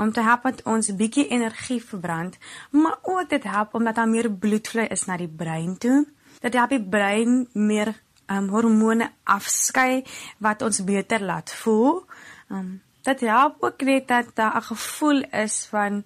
om 0.00 0.10
te 0.12 0.24
help 0.26 0.48
dat 0.48 0.62
ons 0.66 0.90
bietjie 0.98 1.28
energie 1.30 1.78
verbrand, 1.78 2.38
maar 2.70 2.96
ook 3.02 3.28
dit 3.30 3.44
help 3.46 3.76
omdat 3.78 4.00
daar 4.00 4.10
meer 4.10 4.30
bloedvloei 4.30 4.88
is 4.90 5.04
na 5.06 5.16
die 5.20 5.30
brein 5.30 5.76
toe. 5.78 6.00
Dit 6.42 6.58
help 6.58 6.74
die 6.74 6.82
brein 6.82 7.44
meer 7.52 7.92
um, 8.26 8.48
hormone 8.50 9.10
afskei 9.22 10.02
wat 10.42 10.62
ons 10.66 10.82
beter 10.84 11.22
laat 11.22 11.52
voel. 11.62 12.02
Um, 12.50 12.80
dit 13.06 13.22
help 13.28 13.62
ook 13.62 13.86
net 13.86 14.08
dat 14.08 14.34
daar 14.34 14.56
'n 14.56 14.68
gevoel 14.72 15.22
is 15.30 15.66
van 15.70 16.04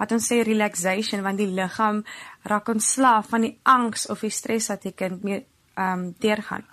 wat 0.00 0.12
ons 0.16 0.26
sê 0.32 0.40
relaxation 0.46 1.22
want 1.22 1.40
die 1.40 1.50
liggaam 1.52 2.02
raak 2.48 2.72
ontslaaf 2.72 3.28
van 3.34 3.44
die 3.46 3.54
angs 3.68 4.08
of 4.08 4.24
die 4.24 4.32
stres 4.32 4.70
wat 4.72 4.88
die 4.88 4.96
kind 4.96 5.24
mee 5.24 5.44
um, 5.76 6.10
deurgaan. 6.18 6.64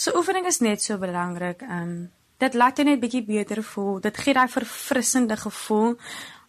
So 0.00 0.16
oefening 0.16 0.46
is 0.48 0.62
net 0.64 0.80
so 0.80 0.96
belangrik. 0.96 1.62
Um 1.68 2.10
dit 2.40 2.54
laat 2.56 2.78
jou 2.80 2.86
net 2.88 3.02
bietjie 3.02 3.20
beter 3.26 3.60
voel. 3.60 3.98
Dit 4.00 4.16
gee 4.16 4.32
daai 4.32 4.48
verfrissende 4.48 5.36
gevoel. 5.36 5.98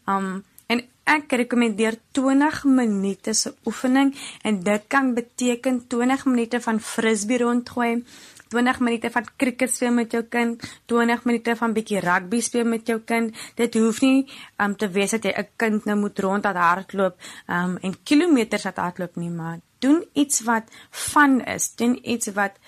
Um 0.07 0.43
en 0.71 0.85
ek 1.11 1.33
rekommendeer 1.41 1.97
20 2.15 2.61
minute 2.77 3.33
se 3.35 3.51
oefening 3.67 4.13
en 4.47 4.61
dit 4.63 4.85
kan 4.87 5.11
beteken 5.17 5.81
20 5.91 6.23
minute 6.29 6.61
van 6.63 6.79
frisbee 6.79 7.41
rondgooi, 7.43 8.05
20 8.51 8.79
minute 8.83 9.11
van 9.11 9.27
cricket 9.37 9.71
speel 9.71 9.93
met 9.95 10.11
jou 10.11 10.23
kind, 10.27 10.63
20 10.91 11.23
minute 11.29 11.55
van 11.55 11.73
bietjie 11.73 12.01
rugby 12.03 12.41
speel 12.43 12.67
met 12.67 12.87
jou 12.87 12.99
kind. 12.99 13.35
Dit 13.55 13.77
hoef 13.79 14.01
nie 14.03 14.27
um 14.59 14.75
te 14.75 14.89
wees 14.91 15.15
dat 15.15 15.23
jy 15.23 15.33
'n 15.37 15.47
kind 15.55 15.85
nou 15.85 15.97
moet 15.97 16.19
rond 16.19 16.43
dat 16.43 16.55
hardloop 16.55 17.15
um 17.47 17.77
en 17.81 18.03
kilometers 18.03 18.63
wat 18.63 18.77
hardloop 18.77 19.15
nie, 19.15 19.29
maar 19.29 19.59
doen 19.79 20.03
iets 20.13 20.41
wat 20.41 20.63
fun 20.89 21.41
is, 21.45 21.75
doen 21.75 21.97
iets 22.03 22.27
wat 22.35 22.59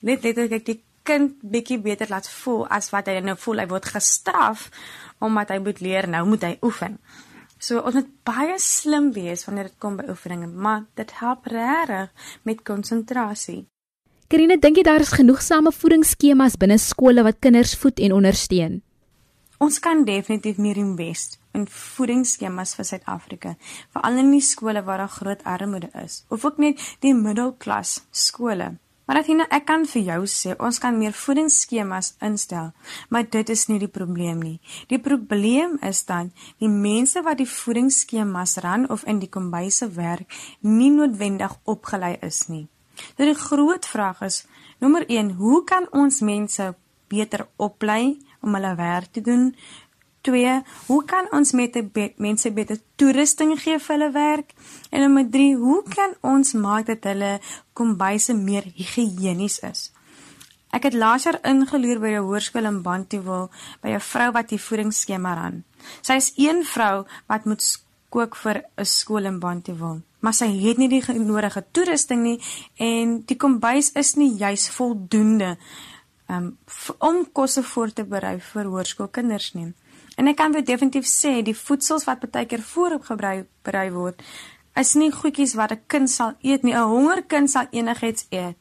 net 0.00 0.22
letterlik 0.22 0.66
die 0.66 0.82
kind 1.02 1.38
bietjie 1.40 1.78
beter 1.80 2.08
laat 2.10 2.28
voel 2.28 2.66
as 2.68 2.90
wat 2.90 3.06
hy 3.06 3.20
nou 3.20 3.36
voel 3.36 3.58
hy 3.58 3.66
word 3.66 3.84
gestraf 3.84 4.68
omdat 5.24 5.48
hy 5.54 5.58
moet 5.58 5.80
leer 5.80 6.08
nou 6.08 6.26
moet 6.28 6.42
hy 6.42 6.58
oefen. 6.62 6.98
So 7.58 7.80
ons 7.80 7.94
moet 7.94 8.10
baie 8.28 8.58
slim 8.62 9.12
wees 9.12 9.44
wanneer 9.46 9.70
dit 9.70 9.78
kom 9.82 9.96
by 9.98 10.06
oefeninge, 10.12 10.46
maar 10.46 10.84
dit 10.94 11.12
help 11.18 11.46
regtig 11.50 12.30
met 12.46 12.62
konsentrasie. 12.62 13.66
Karine, 14.28 14.58
dink 14.60 14.76
jy 14.76 14.82
daar 14.84 15.00
is 15.00 15.14
genoegsame 15.16 15.70
voedingsskemas 15.72 16.58
binne 16.60 16.76
skole 16.76 17.22
wat 17.24 17.38
kinders 17.40 17.70
voed 17.80 18.02
en 18.04 18.12
ondersteun? 18.12 18.74
Ons 19.56 19.78
kan 19.80 20.02
definitief 20.04 20.58
meer 20.60 20.76
invest 20.82 21.38
in 21.56 21.64
voedingsskemas 21.64 22.74
vir 22.76 22.88
Suid-Afrika, 22.90 23.54
veral 23.96 24.20
in 24.20 24.28
die 24.34 24.42
skole 24.44 24.84
waar 24.84 25.00
daar 25.00 25.14
groot 25.16 25.46
armoede 25.48 25.88
is, 26.04 26.18
of 26.28 26.44
ook 26.44 26.60
net 26.60 26.84
die 27.00 27.14
middelklas 27.16 28.02
skole. 28.12 28.74
Maar 29.08 29.22
Athena, 29.22 29.48
ek 29.48 29.64
kan 29.72 29.88
vir 29.88 30.04
jou 30.12 30.20
sê, 30.28 30.52
ons 30.60 30.76
kan 30.76 31.00
meer 31.00 31.16
voedingsskemas 31.16 32.18
instel, 32.20 32.74
maar 33.08 33.24
dit 33.24 33.56
is 33.56 33.66
nie 33.72 33.80
die 33.80 33.88
probleem 33.88 34.44
nie. 34.44 34.58
Die 34.92 35.00
probleem 35.00 35.80
is 35.80 36.04
dan 36.04 36.34
die 36.60 36.68
mense 36.68 37.24
wat 37.24 37.40
die 37.40 37.48
voedingsskemas 37.48 38.58
ran 38.60 38.90
of 38.92 39.08
in 39.08 39.24
die 39.24 39.32
kombuise 39.32 39.88
werk, 39.96 40.28
nie 40.60 40.92
noodwendig 40.92 41.62
opgelei 41.64 42.18
is 42.20 42.50
nie. 42.52 42.68
Nou 43.16 43.28
die 43.28 43.38
groot 43.38 43.86
vraag 43.86 44.22
is, 44.22 44.46
nommer 44.78 45.04
1, 45.08 45.34
hoe 45.40 45.64
kan 45.64 45.88
ons 45.90 46.20
mense 46.20 46.74
beter 47.08 47.46
oplei 47.56 48.18
om 48.40 48.54
hulle 48.54 48.74
werk 48.74 49.12
te 49.12 49.20
doen? 49.20 49.54
2. 50.20 50.62
Hoe 50.86 51.04
kan 51.04 51.28
ons 51.32 51.52
met 51.52 51.76
be 51.92 52.12
mense 52.16 52.50
beter 52.52 52.80
toerusting 52.96 53.54
gee 53.60 53.78
vir 53.78 53.94
hulle 53.96 54.10
werk? 54.12 54.52
En 54.90 55.00
nommer 55.06 55.28
3. 55.30 55.54
Hoe 55.56 55.82
kan 55.88 56.16
ons 56.20 56.52
maak 56.52 56.86
dat 56.86 57.06
hulle 57.08 57.38
kombuise 57.72 58.34
meer 58.34 58.66
higiënies 58.74 59.60
is? 59.70 59.88
Ek 60.74 60.84
het 60.84 60.96
laas 60.98 61.24
jaar 61.24 61.38
ingeloer 61.48 62.00
by 62.00 62.10
'n 62.12 62.24
hoërskool 62.28 62.68
in 62.68 62.82
Bantuwil 62.82 63.50
by 63.82 63.88
'n 63.88 64.00
vrou 64.00 64.30
wat 64.32 64.48
die 64.48 64.60
voedingsskema 64.60 65.34
ran. 65.34 65.64
Sy 66.02 66.12
is 66.12 66.32
een 66.36 66.64
vrou 66.64 67.06
wat 67.26 67.44
moet 67.44 67.62
kook 68.08 68.36
vir 68.36 68.62
'n 68.76 68.84
skool 68.84 69.24
in 69.24 69.38
Bantuwil, 69.40 70.02
maar 70.20 70.34
sy 70.34 70.46
het 70.46 70.78
nie 70.78 70.88
die 70.88 71.02
nodige 71.18 71.64
toerusting 71.72 72.22
nie 72.22 72.40
en 72.76 73.22
die 73.26 73.36
kombuis 73.36 73.92
is 73.94 74.14
nie 74.16 74.36
juis 74.36 74.68
voldoende 74.68 75.56
um, 76.28 76.58
om 76.98 77.32
kosse 77.32 77.62
voor 77.62 77.92
te 77.92 78.04
berei 78.04 78.40
vir 78.40 78.64
hoërskoolkinders 78.64 79.54
nie. 79.54 79.74
En 80.16 80.26
ek 80.26 80.36
kan 80.36 80.52
vir 80.52 80.64
definitief 80.64 81.06
sê 81.06 81.42
die 81.42 81.54
voedsels 81.54 82.04
wat 82.04 82.30
baie 82.30 82.46
keer 82.46 82.62
voorop 82.62 83.04
gebruik 83.04 83.46
berei 83.62 83.90
word 83.90 84.22
is 84.78 84.94
nie 84.94 85.10
goedjies 85.10 85.54
wat 85.58 85.72
'n 85.72 85.82
kind 85.86 86.10
sal 86.10 86.32
eet 86.42 86.62
nie. 86.62 86.74
'n 86.74 86.90
Honger 86.92 87.22
kind 87.22 87.50
sal 87.50 87.66
enigiets 87.70 88.26
eet. 88.30 88.56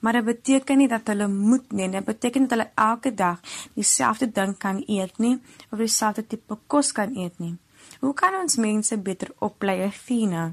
Maar 0.00 0.12
dit 0.12 0.24
beteken 0.24 0.78
nie 0.78 0.88
dat 0.88 1.06
hulle 1.06 1.28
moet 1.28 1.72
nie. 1.72 1.90
Dit 1.90 2.04
beteken 2.04 2.42
dat 2.48 2.50
hulle 2.50 2.70
elke 2.74 3.14
dag 3.14 3.40
dieselfde 3.74 4.32
ding 4.32 4.58
kan 4.58 4.82
eet 4.86 5.18
nie 5.18 5.40
of 5.70 5.78
dieselfde 5.78 6.26
tipe 6.26 6.58
kos 6.66 6.92
kan 6.92 7.16
eet 7.16 7.38
nie. 7.38 7.56
Hoe 8.00 8.14
kan 8.14 8.34
ons 8.34 8.56
mense 8.56 8.98
beter 8.98 9.32
oplei 9.38 9.82
Athena 9.84 10.52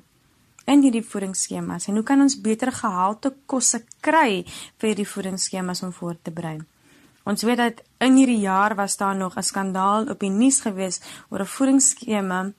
in 0.65 0.81
hierdie 0.81 1.03
voedingsskemas 1.03 1.87
en 1.87 1.99
hoe 1.99 2.03
kan 2.03 2.21
ons 2.21 2.41
beter 2.41 2.71
gehalte 2.71 3.33
kosse 3.45 3.83
kry 3.99 4.45
vir 4.77 4.87
hierdie 4.87 5.07
voedingsskemas 5.07 5.83
om 5.83 5.91
voor 5.93 6.15
te 6.21 6.31
berei? 6.31 6.59
Ons 7.23 7.43
weet 7.47 7.57
dat 7.57 7.83
in 8.03 8.17
hierdie 8.19 8.41
jaar 8.43 8.75
was 8.75 8.97
daar 8.97 9.15
nog 9.15 9.37
'n 9.37 9.43
skandaal 9.43 10.09
op 10.09 10.19
die 10.19 10.29
nuus 10.29 10.59
gewees 10.61 11.01
oor 11.29 11.39
'n 11.39 11.53
voedingsskema 11.55 12.51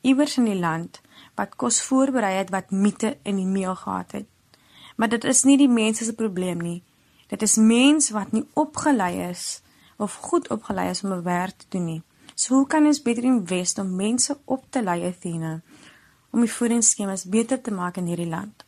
iewers 0.00 0.36
in 0.36 0.44
die 0.44 0.58
land 0.58 1.00
wat 1.34 1.56
kos 1.56 1.82
voorberei 1.82 2.34
het 2.36 2.50
wat 2.50 2.70
miete 2.70 3.18
in 3.22 3.36
die 3.36 3.46
meel 3.46 3.74
gehad 3.74 4.12
het. 4.12 4.26
Maar 4.96 5.08
dit 5.08 5.24
is 5.24 5.42
nie 5.42 5.56
die 5.56 5.68
mense 5.68 6.04
se 6.04 6.14
probleem 6.14 6.58
nie. 6.58 6.82
Dit 7.26 7.42
is 7.42 7.56
mense 7.56 8.12
wat 8.12 8.32
nie 8.32 8.44
opgelei 8.52 9.28
is 9.30 9.62
of 9.96 10.14
goed 10.14 10.48
opgelei 10.50 10.90
is 10.90 11.04
om 11.04 11.12
'n 11.12 11.22
werk 11.22 11.56
te 11.56 11.66
doen 11.68 11.84
nie. 11.84 12.02
So 12.42 12.56
hoe 12.56 12.66
kan 12.66 12.86
ons 12.90 12.98
beter 13.02 13.22
invest 13.28 13.78
om 13.78 13.90
mense 13.94 14.34
op 14.50 14.64
te 14.74 14.80
lei 14.82 15.04
Athena 15.06 15.60
om 16.34 16.40
die 16.42 16.50
voedingsskemas 16.50 17.26
beter 17.30 17.60
te 17.62 17.70
maak 17.70 18.00
in 18.00 18.08
hierdie 18.10 18.30
land? 18.30 18.64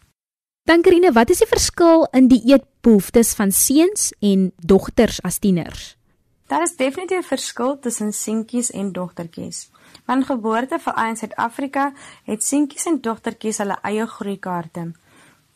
Dankerine, 0.69 1.11
wat 1.17 1.33
is 1.35 1.41
die 1.43 1.49
verskil 1.51 2.05
in 2.15 2.29
die 2.31 2.39
eetbehoeftes 2.53 3.33
van 3.35 3.51
seuns 3.51 4.13
en 4.23 4.53
dogters 4.73 5.19
as 5.27 5.41
tieners? 5.43 5.97
Daar 6.47 6.63
is 6.63 6.77
definitief 6.77 7.25
'n 7.25 7.33
verskil 7.35 7.79
tussen 7.79 8.13
seentjies 8.13 8.71
en 8.71 8.93
dogtertjies. 8.93 9.71
Van 10.07 10.23
geboorte 10.25 10.79
veral 10.79 11.09
in 11.09 11.17
Suid-Afrika 11.17 11.93
het 12.25 12.45
seentjies 12.45 12.87
en 12.87 13.01
dogtertjies 13.01 13.59
hulle 13.59 13.79
eie 13.83 14.07
groeikaarte. 14.07 14.93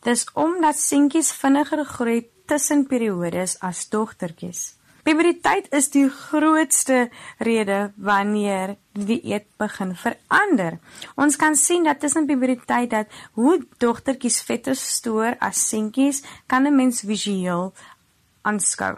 Dis 0.03 0.27
omdat 0.33 0.75
seentjies 0.75 1.31
vinniger 1.31 1.85
groei 1.85 2.27
tussen 2.45 2.87
periodes 2.87 3.59
as 3.59 3.89
dogtertjies. 3.89 4.78
Puberteit 5.03 5.69
is 5.75 5.89
die 5.93 6.09
grootste 6.09 7.09
rede 7.37 7.91
wanneer 7.95 8.75
die 8.93 9.19
eet 9.31 9.47
begin 9.61 9.95
verander. 9.95 10.79
Ons 11.15 11.39
kan 11.39 11.55
sien 11.55 11.87
dat 11.87 11.99
tussen 11.99 12.27
puberteit 12.27 12.89
dat 12.91 13.21
hoe 13.39 13.59
dogtertjies 13.77 14.41
vette 14.43 14.75
stoor 14.75 15.37
as 15.39 15.67
seentjies 15.69 16.23
kan 16.47 16.67
'n 16.67 16.75
mens 16.75 17.01
visueel 17.01 17.73
aanskou. 18.41 18.97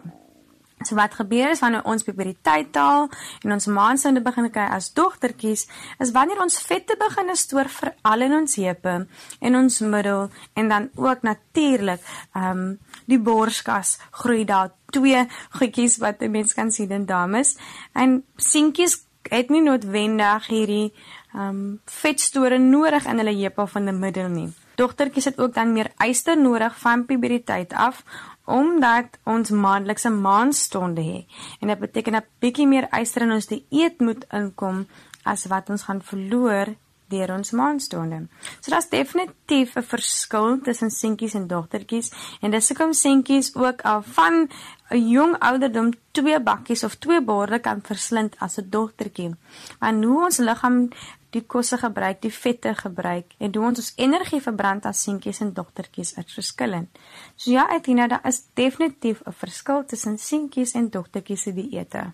So 0.84 0.96
wat 0.96 1.14
gebeur 1.14 1.52
is 1.54 1.60
wanneer 1.62 1.86
ons 1.86 2.04
puberteit 2.04 2.72
taal 2.74 3.10
en 3.46 3.52
ons 3.52 3.68
maansinde 3.70 4.22
begin 4.22 4.50
kry 4.54 4.66
as 4.74 4.90
dogtertjies, 4.98 5.68
is 6.02 6.12
wanneer 6.12 6.42
ons 6.42 6.62
vette 6.66 6.98
begin 6.98 7.36
stoor 7.38 7.70
vir 7.70 7.94
al 8.02 8.26
in 8.26 8.34
ons 8.34 8.56
heupe 8.56 8.96
en 9.40 9.56
ons 9.56 9.80
middel 9.80 10.30
en 10.54 10.68
dan 10.74 10.90
ook 10.96 11.22
natuurlik 11.22 12.02
ehm 12.34 12.52
um, 12.52 12.80
die 13.06 13.20
borskas 13.20 13.98
groei 14.12 14.46
daar 14.46 14.72
twee 14.92 15.28
goedjies 15.58 15.98
wat 15.98 16.22
'n 16.22 16.32
mens 16.32 16.54
kan 16.54 16.72
sien 16.72 16.92
in 16.92 17.06
dames. 17.06 17.58
En 17.94 18.24
seentjies 18.36 19.06
het 19.30 19.50
nie 19.50 19.62
noodwendig 19.62 20.48
hierdie 20.48 20.94
ehm 21.34 21.50
um, 21.50 21.80
vetstore 21.86 22.58
nodig 22.58 23.06
in 23.06 23.18
hulle 23.18 23.36
heupe 23.36 23.68
van 23.68 23.86
die 23.86 23.94
middel 23.94 24.28
nie. 24.30 24.50
Dogtertjies 24.76 25.26
het 25.26 25.40
ook 25.40 25.54
dan 25.54 25.74
meer 25.74 25.92
yster 25.98 26.38
nodig 26.38 26.78
van 26.80 27.06
puberteit 27.06 27.74
af 27.74 28.04
omdat 28.46 29.20
ons 29.24 29.50
maandelikse 29.50 30.10
maanstonde 30.10 31.04
het. 31.04 31.26
En 31.60 31.68
dit 31.68 31.80
beteken 31.80 32.16
'n 32.16 32.26
bietjie 32.40 32.68
meer 32.68 32.88
yster 33.00 33.22
in 33.22 33.32
ons 33.32 33.48
dieet 33.48 34.00
moet 34.00 34.26
inkom 34.32 34.88
as 35.24 35.46
wat 35.46 35.70
ons 35.70 35.84
gaan 35.84 36.02
verloor 36.02 36.76
deur 37.12 37.34
ons 37.36 37.52
maanstonde. 37.52 38.28
So 38.60 38.72
daar's 38.72 38.90
definitief 38.90 39.76
'n 39.76 39.84
verskil 39.84 40.60
tussen 40.64 40.92
seentjies 40.92 41.36
en 41.36 41.48
dogtertjies 41.48 42.12
en 42.42 42.52
dis 42.52 42.70
hoekom 42.70 42.94
seentjies 42.94 43.56
ook 43.56 43.82
al 43.82 44.02
van 44.02 44.48
'n 44.90 45.10
jong 45.10 45.36
ouderdom 45.40 45.94
twee 46.12 46.40
bakkies 46.40 46.84
of 46.84 46.96
twee 46.96 47.22
borde 47.22 47.60
kan 47.60 47.82
verslind 47.82 48.36
as 48.40 48.58
'n 48.58 48.70
dogtertjie. 48.70 49.36
Want 49.80 50.04
hoe 50.04 50.24
ons 50.24 50.38
liggaam 50.38 50.90
die 51.30 51.44
kosse 51.48 51.78
gebruik, 51.78 52.22
die 52.22 52.34
vette 52.34 52.74
gebruik 52.76 53.36
en 53.40 53.56
hoe 53.56 53.66
ons 53.66 53.80
ons 53.80 53.94
energie 53.96 54.42
verbrand 54.42 54.86
as 54.86 55.04
seentjies 55.04 55.40
en 55.40 55.54
dogtertjies 55.54 56.14
is 56.18 56.34
verskillend. 56.34 56.90
So 57.36 57.52
ja, 57.52 57.70
Etina, 57.76 58.08
daar 58.08 58.26
is 58.28 58.44
definitief 58.54 59.22
'n 59.26 59.32
verskil 59.32 59.86
tussen 59.86 60.18
seentjies 60.18 60.74
en 60.74 60.90
dogtertjies 60.90 61.42
se 61.42 61.54
dieete. 61.54 62.14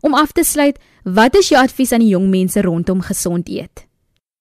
Om 0.00 0.14
af 0.14 0.32
te 0.32 0.44
sluit, 0.44 0.78
wat 1.04 1.36
is 1.36 1.48
jou 1.48 1.62
advies 1.62 1.92
aan 1.92 2.04
die 2.04 2.08
jong 2.08 2.28
mense 2.30 2.62
rondom 2.62 3.00
gesond 3.00 3.48
eet? 3.48 3.86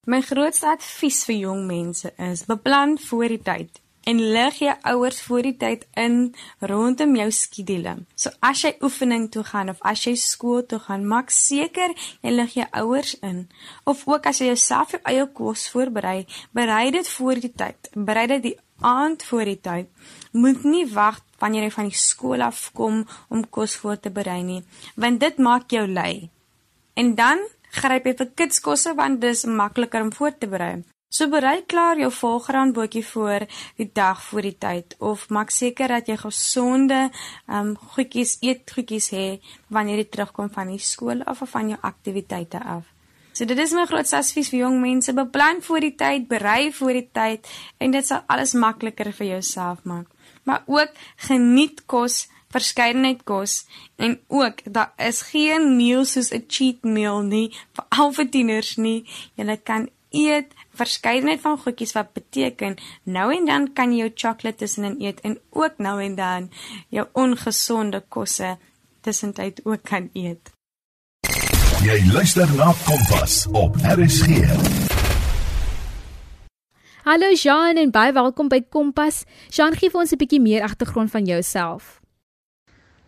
My 0.05 0.21
grootste 0.21 0.67
advies 0.69 1.23
vir 1.25 1.39
jong 1.47 1.63
mense 1.65 2.11
is: 2.21 2.45
beplan 2.45 2.99
voor 3.07 3.31
die 3.33 3.41
tyd 3.41 3.81
en 4.05 4.19
lig 4.21 4.59
jou 4.61 4.73
ouers 4.91 5.21
voor 5.25 5.41
die 5.47 5.55
tyd 5.57 5.87
in 5.97 6.35
rondom 6.61 7.15
jou 7.17 7.25
skedule. 7.33 7.95
So 8.13 8.29
as 8.45 8.61
jy 8.61 8.75
oefening 8.85 9.31
toe 9.33 9.41
gaan 9.47 9.71
of 9.73 9.81
as 9.81 10.03
jy 10.05 10.13
skool 10.21 10.61
toe 10.69 10.77
gaan, 10.83 11.07
maak 11.09 11.33
seker 11.33 11.95
jy 12.21 12.35
lig 12.35 12.53
jou 12.59 12.67
ouers 12.83 13.15
in. 13.25 13.47
Of 13.89 14.03
ook 14.05 14.29
as 14.29 14.43
jy 14.43 14.51
jouself 14.51 14.93
jou 14.93 15.01
eie 15.09 15.25
kos 15.33 15.65
voorberei, 15.73 16.27
berei 16.53 16.91
dit 16.93 17.09
voor 17.15 17.41
die 17.41 17.53
tyd. 17.57 17.89
Berei 17.97 18.27
dit 18.35 18.45
die 18.51 18.55
aand 18.85 19.25
voor 19.25 19.49
die 19.49 19.57
tyd. 19.57 19.89
Moet 20.37 20.69
nie 20.69 20.85
wag 20.93 21.17
wanneer 21.41 21.65
jy 21.65 21.73
van 21.79 21.89
die 21.89 21.97
skool 21.97 22.45
af 22.45 22.69
kom 22.77 23.01
om 23.33 23.41
kos 23.49 23.73
voor 23.81 23.97
te 23.97 24.13
berei 24.13 24.43
nie, 24.45 24.61
want 25.01 25.19
dit 25.19 25.41
maak 25.41 25.73
jou 25.73 25.87
lui. 25.89 26.29
En 26.93 27.15
dan 27.17 27.41
gryp 27.75 28.09
vir 28.11 28.33
kitskosse 28.41 28.95
want 28.97 29.21
dis 29.21 29.45
makliker 29.45 30.05
om 30.05 30.13
voor 30.13 30.37
te 30.37 30.47
berei. 30.47 30.83
So 31.15 31.29
berei 31.31 31.61
klaar 31.63 31.99
jou 31.99 32.09
volgraanbootjie 32.11 33.05
voor 33.07 33.45
die 33.77 33.87
dag 33.93 34.23
voor 34.23 34.41
die 34.41 34.57
tyd 34.59 34.95
of 34.99 35.29
maak 35.29 35.53
seker 35.53 35.93
dat 35.93 36.09
jy 36.11 36.17
gesonde 36.19 36.97
um, 37.47 37.75
goedjies 37.93 38.37
eet 38.41 38.73
goedjies 38.75 39.11
hê 39.13 39.27
wanneer 39.71 40.01
jy 40.01 40.09
terugkom 40.11 40.49
van 40.51 40.73
die 40.73 40.81
skool 40.81 41.23
of 41.29 41.45
van 41.53 41.71
jou 41.71 41.79
aktiwiteite 41.81 42.59
af. 42.59 42.83
So 43.35 43.47
dit 43.47 43.59
is 43.59 43.71
my 43.75 43.85
grootste 43.87 44.17
advies 44.17 44.49
vir 44.51 44.61
jong 44.65 44.77
mense, 44.79 45.13
beplan 45.15 45.61
voor 45.63 45.83
die 45.83 45.95
tyd, 45.99 46.27
berei 46.27 46.71
voor 46.75 46.95
die 46.95 47.07
tyd 47.11 47.47
en 47.83 47.95
dit 47.95 48.07
sal 48.07 48.23
alles 48.31 48.55
makliker 48.55 49.11
vir 49.15 49.35
jouself 49.35 49.83
maak. 49.83 50.07
Maar 50.43 50.63
ook 50.67 50.91
geniet 51.29 51.83
kos 51.85 52.25
verskeidenheid 52.55 53.23
kos 53.27 53.65
en 53.95 54.19
ook 54.27 54.63
daar 54.63 54.93
is 54.97 55.21
geen 55.31 55.75
meal 55.75 56.05
soos 56.05 56.31
'n 56.31 56.45
cheat 56.47 56.83
meal 56.83 57.21
nie 57.21 57.47
vir 57.75 57.85
al 57.89 58.11
vir 58.13 58.29
tieners 58.29 58.75
nie. 58.77 59.05
Jy 59.35 59.57
kan 59.63 59.89
eet 60.11 60.53
verskeidenheid 60.75 61.41
van 61.41 61.57
goedjies 61.57 61.95
wat 61.97 62.13
beteken 62.13 62.77
nou 63.03 63.27
en 63.35 63.45
dan 63.45 63.73
kan 63.73 63.91
jy 63.91 63.97
jou 63.97 64.11
chocolate 64.15 64.57
tussenin 64.57 65.01
eet 65.01 65.21
en 65.21 65.39
ook 65.49 65.77
nou 65.77 66.01
en 66.03 66.15
dan 66.15 66.49
jou 66.89 67.07
ongesonde 67.13 68.03
kosse 68.09 68.57
tussentyd 69.01 69.61
ook 69.63 69.83
kan 69.83 70.09
eet. 70.13 70.51
Jy 71.83 71.99
luister 72.13 72.47
na 72.55 72.73
Kompas 72.85 73.45
op 73.51 73.75
RSG. 73.75 74.27
Hallo 77.05 77.33
Jean 77.33 77.77
en 77.77 77.91
baie 77.91 78.13
welkom 78.13 78.47
by 78.49 78.63
Kompas. 78.69 79.23
Jean 79.49 79.75
gee 79.77 79.89
vir 79.89 79.99
ons 79.99 80.11
'n 80.11 80.17
bietjie 80.17 80.41
meer 80.41 80.63
agtergrond 80.63 81.11
van 81.11 81.25
jouself. 81.25 82.04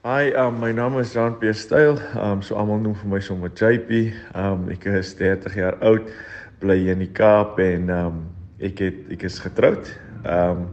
Hi, 0.08 0.32
um, 0.40 0.62
my 0.62 0.72
naam 0.72 1.02
is 1.02 1.12
Jean 1.12 1.34
Pierre 1.36 1.54
Styl. 1.54 1.98
Um 2.16 2.40
so 2.42 2.56
almal 2.56 2.78
noem 2.80 2.94
vir 2.96 3.10
my 3.12 3.18
sommer 3.20 3.50
JP. 3.52 3.98
Um 4.40 4.70
ek 4.72 4.86
is 4.88 5.10
30 5.20 5.58
jaar 5.60 5.76
oud, 5.84 6.08
bly 6.62 6.78
in 6.94 7.04
die 7.04 7.10
Kaap 7.12 7.60
en 7.60 7.92
um 7.92 8.22
ek 8.64 8.80
het 8.86 9.02
ek 9.12 9.26
is 9.28 9.42
getroud. 9.44 9.92
Um 10.24 10.70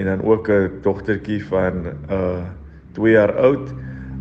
en 0.00 0.08
dan 0.08 0.24
ook 0.24 0.48
'n 0.48 0.80
dogtertjie 0.80 1.42
van 1.50 1.92
uh 2.08 2.48
2 2.96 3.12
jaar 3.12 3.34
oud. 3.36 3.68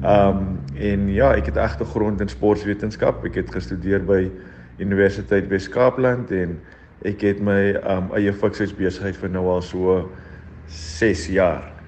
Um 0.04 0.60
en 0.76 1.08
ja, 1.08 1.32
ek 1.40 1.54
het 1.54 1.64
agtergrond 1.70 2.20
in 2.20 2.28
sportwetenskap. 2.28 3.24
Ek 3.24 3.40
het 3.40 3.56
gestudeer 3.56 4.04
by 4.04 4.28
Universiteit 4.84 5.48
Wes-Kaapland 5.48 6.36
en 6.36 6.60
ek 7.08 7.22
het 7.22 7.40
my 7.40 7.80
um 7.88 8.12
eie 8.12 8.36
fikshuisbesigheid 8.36 9.16
vir 9.24 9.30
nou 9.30 9.48
al 9.56 9.62
so 9.62 10.10
6 10.68 11.30
jaar. 11.32 11.79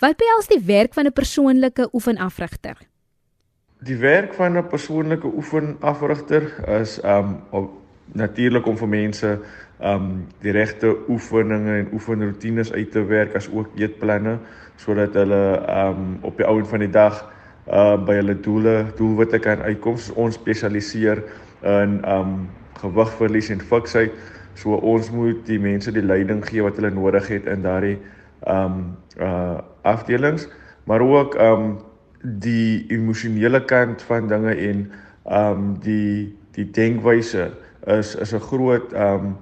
Wat 0.00 0.16
behels 0.16 0.46
die 0.48 0.62
werk 0.64 0.94
van 0.96 1.04
'n 1.04 1.12
persoonlike 1.12 1.88
oefenafrigter? 1.92 2.76
Die 3.84 3.96
werk 3.96 4.34
van 4.34 4.56
'n 4.56 4.66
persoonlike 4.66 5.26
oefenafrigter 5.26 6.42
is 6.80 7.00
um 7.04 7.42
natuurlik 8.12 8.66
om 8.66 8.76
vir 8.76 8.88
mense 8.88 9.38
um 9.80 10.26
die 10.40 10.52
regte 10.52 10.96
oefeninge 11.08 11.78
en 11.78 11.88
oefenroetines 11.92 12.72
uit 12.72 12.90
te 12.90 13.04
werk 13.04 13.34
as 13.34 13.48
ook 13.52 13.68
eetplanne 13.76 14.38
sodat 14.76 15.14
hulle 15.14 15.66
um 15.68 16.18
op 16.20 16.36
die 16.36 16.46
ouend 16.46 16.68
van 16.68 16.78
die 16.78 16.90
dag 16.90 17.32
uh 17.68 18.04
by 18.04 18.14
hulle 18.14 18.40
doele 18.40 18.86
doelwitte 18.96 19.38
kan 19.38 19.60
uitkom. 19.62 19.96
Ons 20.14 20.34
spesialiseer 20.34 21.22
in 21.62 22.00
um 22.08 22.48
gewigverlies 22.80 23.50
en 23.50 23.60
fiksheid. 23.60 24.10
So 24.54 24.74
ons 24.74 25.10
moet 25.10 25.46
die 25.46 25.60
mense 25.60 25.92
die 25.92 26.02
leiding 26.02 26.46
gee 26.46 26.62
wat 26.62 26.76
hulle 26.76 26.90
nodig 26.90 27.28
het 27.28 27.44
in 27.46 27.62
daardie 27.62 27.98
um 28.46 28.96
uh 29.18 29.58
afdelings, 29.82 30.48
maar 30.84 31.00
ook 31.00 31.34
um 31.34 31.78
die 32.22 32.84
emosionele 32.88 33.64
kant 33.64 34.02
van 34.02 34.28
dinge 34.28 34.54
en 34.54 34.92
um 35.24 35.76
die 35.80 36.36
die 36.56 36.70
denkwyse 36.70 37.50
is 37.86 38.14
is 38.14 38.32
'n 38.34 38.40
groot 38.40 38.92
um 38.92 39.36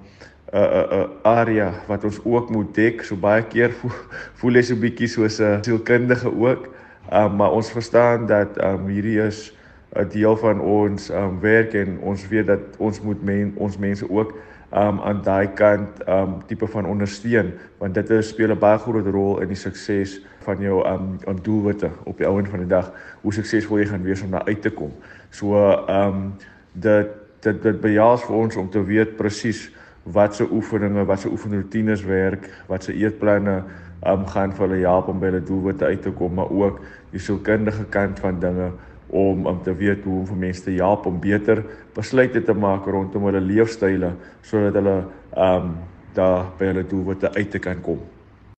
'n 0.53 0.57
'n 0.57 0.87
'n 0.99 1.09
area 1.23 1.73
wat 1.87 2.03
ons 2.03 2.19
ook 2.23 2.49
moet 2.49 2.75
dek. 2.75 3.03
So 3.03 3.15
baie 3.15 3.43
keer 3.43 3.71
voel, 3.71 3.91
voel 4.39 4.53
jy 4.53 4.61
so 4.61 4.75
bietjie 4.75 5.07
soos 5.07 5.39
'n 5.39 5.63
sielkundige 5.63 6.31
ook. 6.31 6.69
Um 7.11 7.35
maar 7.35 7.51
ons 7.51 7.71
verstaan 7.71 8.25
dat 8.25 8.63
um 8.63 8.87
hierdie 8.87 9.19
is 9.21 9.53
'n 9.95 10.07
deel 10.09 10.37
van 10.37 10.61
ons 10.61 11.09
um 11.09 11.39
werk 11.39 11.73
en 11.73 11.99
ons 11.99 12.27
weet 12.27 12.47
dat 12.47 12.59
ons 12.77 13.01
moet 13.01 13.23
men, 13.23 13.53
ons 13.55 13.77
mense 13.77 14.09
ook 14.09 14.33
um 14.71 14.99
aan 15.01 15.21
daai 15.25 15.47
kant 15.57 16.01
um 16.07 16.37
tipe 16.45 16.67
van 16.67 16.85
ondersteun 16.85 17.53
want 17.77 17.93
dit 17.93 18.25
speel 18.25 18.51
'n 18.51 18.59
baie 18.59 18.77
groot 18.77 19.05
rol 19.05 19.41
in 19.41 19.47
die 19.47 19.57
sukses 19.57 20.21
van 20.45 20.59
jou 20.61 20.85
um 20.87 21.17
aan 21.25 21.39
doelwitte 21.41 21.89
op 22.03 22.17
die 22.17 22.27
ouend 22.27 22.49
van 22.49 22.59
die 22.59 22.67
dag 22.67 22.91
hoe 23.21 23.33
suksesvol 23.33 23.79
jy 23.79 23.85
gaan 23.85 24.03
wees 24.03 24.21
om 24.21 24.31
daar 24.31 24.45
uit 24.45 24.61
te 24.61 24.69
kom. 24.69 24.91
So 25.29 25.55
um 25.87 26.33
dit 26.73 27.07
dit 27.41 27.63
dit 27.63 27.81
behels 27.81 28.23
vir 28.23 28.35
ons 28.35 28.55
om 28.55 28.69
te 28.69 28.83
weet 28.83 29.17
presies 29.17 29.71
wat 30.03 30.35
se 30.35 30.47
oefeninge, 30.51 31.05
wat 31.05 31.19
se 31.19 31.29
oefenroetines 31.29 32.03
werk, 32.03 32.49
wat 32.67 32.83
se 32.83 32.93
eetplanne 32.93 33.63
um 34.07 34.25
gaan 34.25 34.53
vir 34.55 34.67
hulle 34.67 34.85
help 34.85 35.07
om 35.07 35.19
by 35.19 35.25
hulle 35.25 35.43
doelwitte 35.43 35.85
uit 35.85 36.01
te 36.01 36.11
kom, 36.11 36.33
maar 36.33 36.49
ook 36.49 36.79
die 37.11 37.19
sielkundige 37.19 37.85
kant 37.89 38.19
van 38.19 38.39
dinge 38.39 38.71
om 39.09 39.45
om 39.45 39.63
te 39.63 39.73
weet 39.75 40.03
hoe 40.03 40.19
om 40.19 40.27
vir 40.27 40.41
mense 40.45 40.63
te 40.63 40.71
help 40.77 41.05
om 41.05 41.19
beter 41.19 41.63
besluite 41.95 42.43
te 42.43 42.53
maak 42.53 42.85
rondom 42.85 43.25
hulle 43.29 43.41
leefstyle 43.41 44.13
sodat 44.41 44.77
hulle 44.81 44.97
ehm 45.35 45.69
um, 45.69 45.77
daar 46.17 46.47
by 46.57 46.71
hulle 46.71 46.83
doelwitte 46.89 47.29
uit 47.35 47.51
te 47.51 47.59
kan 47.61 47.81
kom. 47.85 47.99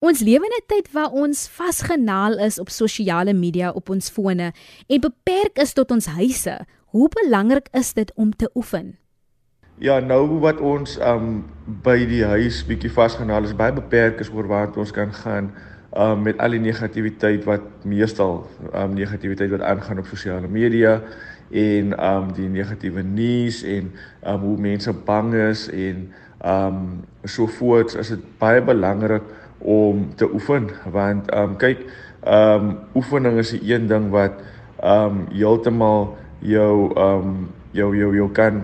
Ons 0.01 0.21
lewe 0.25 0.47
in 0.47 0.55
'n 0.57 0.67
tyd 0.67 0.93
waar 0.93 1.11
ons 1.13 1.49
vasgenaal 1.49 2.39
is 2.39 2.59
op 2.59 2.69
sosiale 2.69 3.33
media 3.33 3.71
op 3.71 3.91
ons 3.91 4.11
fone 4.11 4.53
en 4.87 5.01
beperk 5.01 5.59
is 5.59 5.73
tot 5.73 5.91
ons 5.91 6.07
huise. 6.07 6.59
Hoe 6.85 7.09
belangrik 7.09 7.69
is 7.73 7.93
dit 7.93 8.13
om 8.15 8.37
te 8.37 8.51
oefen? 8.55 8.97
Ja, 9.79 10.01
nou 10.01 10.39
wat 10.41 10.61
ons 10.61 10.99
ehm 10.99 11.17
um, 11.17 11.45
by 11.83 12.07
die 12.07 12.25
huis 12.25 12.67
bietjie 12.67 12.91
vasgenaal 12.93 13.45
is, 13.45 13.57
baie 13.57 13.73
beperk 13.73 14.21
is 14.21 14.31
oor 14.31 14.47
waar 14.47 14.77
ons 14.77 14.91
kan 14.91 15.13
gaan 15.13 15.53
um, 15.96 16.22
met 16.22 16.38
al 16.38 16.50
die 16.50 16.62
negativiteit 16.62 17.44
wat 17.44 17.85
meestal 17.85 18.46
um, 18.74 18.94
negativiteit 18.94 19.50
wat 19.50 19.66
aangaan 19.66 19.98
op 19.98 20.07
sosiale 20.07 20.48
media 20.48 21.00
en 21.50 21.94
um 21.98 22.31
die 22.35 22.48
negatiewe 22.48 23.03
nuus 23.03 23.62
en 23.66 23.90
um 24.22 24.42
hoe 24.46 24.57
mense 24.59 24.92
bang 25.07 25.33
is 25.35 25.66
en 25.74 26.07
um 26.46 26.76
so 27.26 27.46
voort 27.59 27.94
is 27.98 28.12
dit 28.14 28.22
baie 28.38 28.62
belangrik 28.62 29.26
om 29.59 30.07
te 30.16 30.29
oefen 30.31 30.70
want 30.94 31.26
um 31.35 31.57
kyk 31.59 31.83
um 32.22 32.76
oefening 32.94 33.38
is 33.42 33.53
'n 33.53 33.66
een 33.66 33.87
ding 33.90 34.11
wat 34.14 34.38
um 34.83 35.26
heeltemal 35.31 36.16
jou 36.38 36.94
um 36.94 37.50
jou 37.72 37.96
jou 37.96 38.14
jou 38.14 38.31
kan 38.31 38.62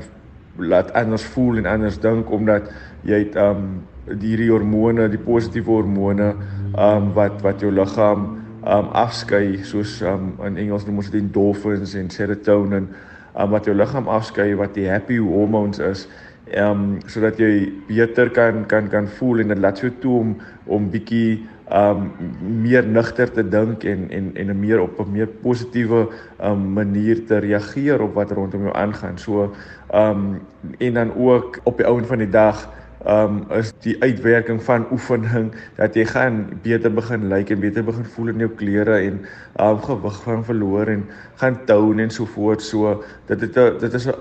laat 0.56 0.92
anders 0.92 1.24
voel 1.34 1.58
en 1.58 1.66
anders 1.66 1.98
dink 1.98 2.30
omdat 2.30 2.70
jy 3.02 3.18
het 3.18 3.36
um 3.36 3.82
hierdie 4.06 4.50
hormone, 4.50 5.08
die 5.08 5.22
positiewe 5.22 5.80
hormone, 5.80 6.34
um 6.76 7.12
wat 7.14 7.42
wat 7.42 7.60
jou 7.60 7.72
liggaam 7.72 8.26
um 8.66 8.88
afskei 8.92 9.58
soos 9.64 10.00
um 10.02 10.34
in 10.46 10.56
Engels 10.56 10.86
noem 10.86 11.02
ons 11.02 11.10
dit 11.10 11.20
endorphins 11.22 11.94
en 11.94 12.10
serotonin 12.10 12.88
um, 13.36 13.50
wat 13.50 13.66
jou 13.68 13.74
liggaam 13.76 14.08
afskei 14.08 14.54
wat 14.58 14.74
die 14.74 14.88
happy 14.90 15.18
hormones 15.22 15.78
is 15.78 16.06
ehm 16.46 16.70
um, 16.70 16.82
sodat 17.10 17.40
jy 17.42 17.72
beter 17.88 18.30
kan 18.30 18.64
kan 18.70 18.88
kan 18.88 19.08
voel 19.18 19.42
en 19.42 19.50
dit 19.50 19.58
laat 19.58 19.80
jou 19.82 19.90
toe 20.02 20.18
om 20.20 20.34
om 20.66 20.90
bietjie 20.90 21.42
ehm 21.66 22.04
um, 22.04 22.60
meer 22.62 22.86
nugter 22.86 23.32
te 23.34 23.42
dink 23.42 23.84
en 23.84 24.06
en 24.10 24.30
en 24.34 24.50
'n 24.50 24.60
meer 24.60 24.80
op 24.80 25.00
'n 25.00 25.12
meer 25.12 25.26
positiewe 25.26 26.06
ehm 26.38 26.52
um, 26.52 26.72
manier 26.72 27.26
te 27.26 27.38
reageer 27.38 28.02
op 28.02 28.14
wat 28.14 28.30
rondom 28.30 28.62
jou 28.62 28.74
aangaan. 28.74 29.18
So 29.18 29.52
ehm 29.90 30.10
um, 30.10 30.40
en 30.78 30.94
dan 30.94 31.14
ook 31.16 31.58
op 31.64 31.76
die 31.76 31.86
ouen 31.86 32.06
van 32.06 32.18
die 32.18 32.30
dag 32.30 32.68
um 33.06 33.44
is 33.54 33.70
die 33.84 33.94
uitwerking 34.02 34.58
van 34.66 34.86
oefening 34.90 35.52
dat 35.76 35.94
jy 35.94 36.04
gaan 36.10 36.40
beter 36.64 36.90
begin 36.90 37.28
lyk 37.30 37.52
en 37.54 37.62
beter 37.62 37.84
begin 37.86 38.08
voel 38.16 38.32
in 38.32 38.42
jou 38.44 38.50
klere 38.58 38.98
en 38.98 39.20
um 39.62 39.78
gewig 39.84 40.18
gaan 40.24 40.42
verloor 40.44 40.90
en 40.90 41.06
gaan 41.42 41.58
tone 41.70 42.02
en 42.02 42.10
so 42.10 42.26
voort. 42.26 42.62
So 42.62 43.02
dit 43.30 43.40
het 43.40 43.56
a, 43.56 43.70
dit 43.78 43.94
is 43.94 44.06
'n 44.06 44.18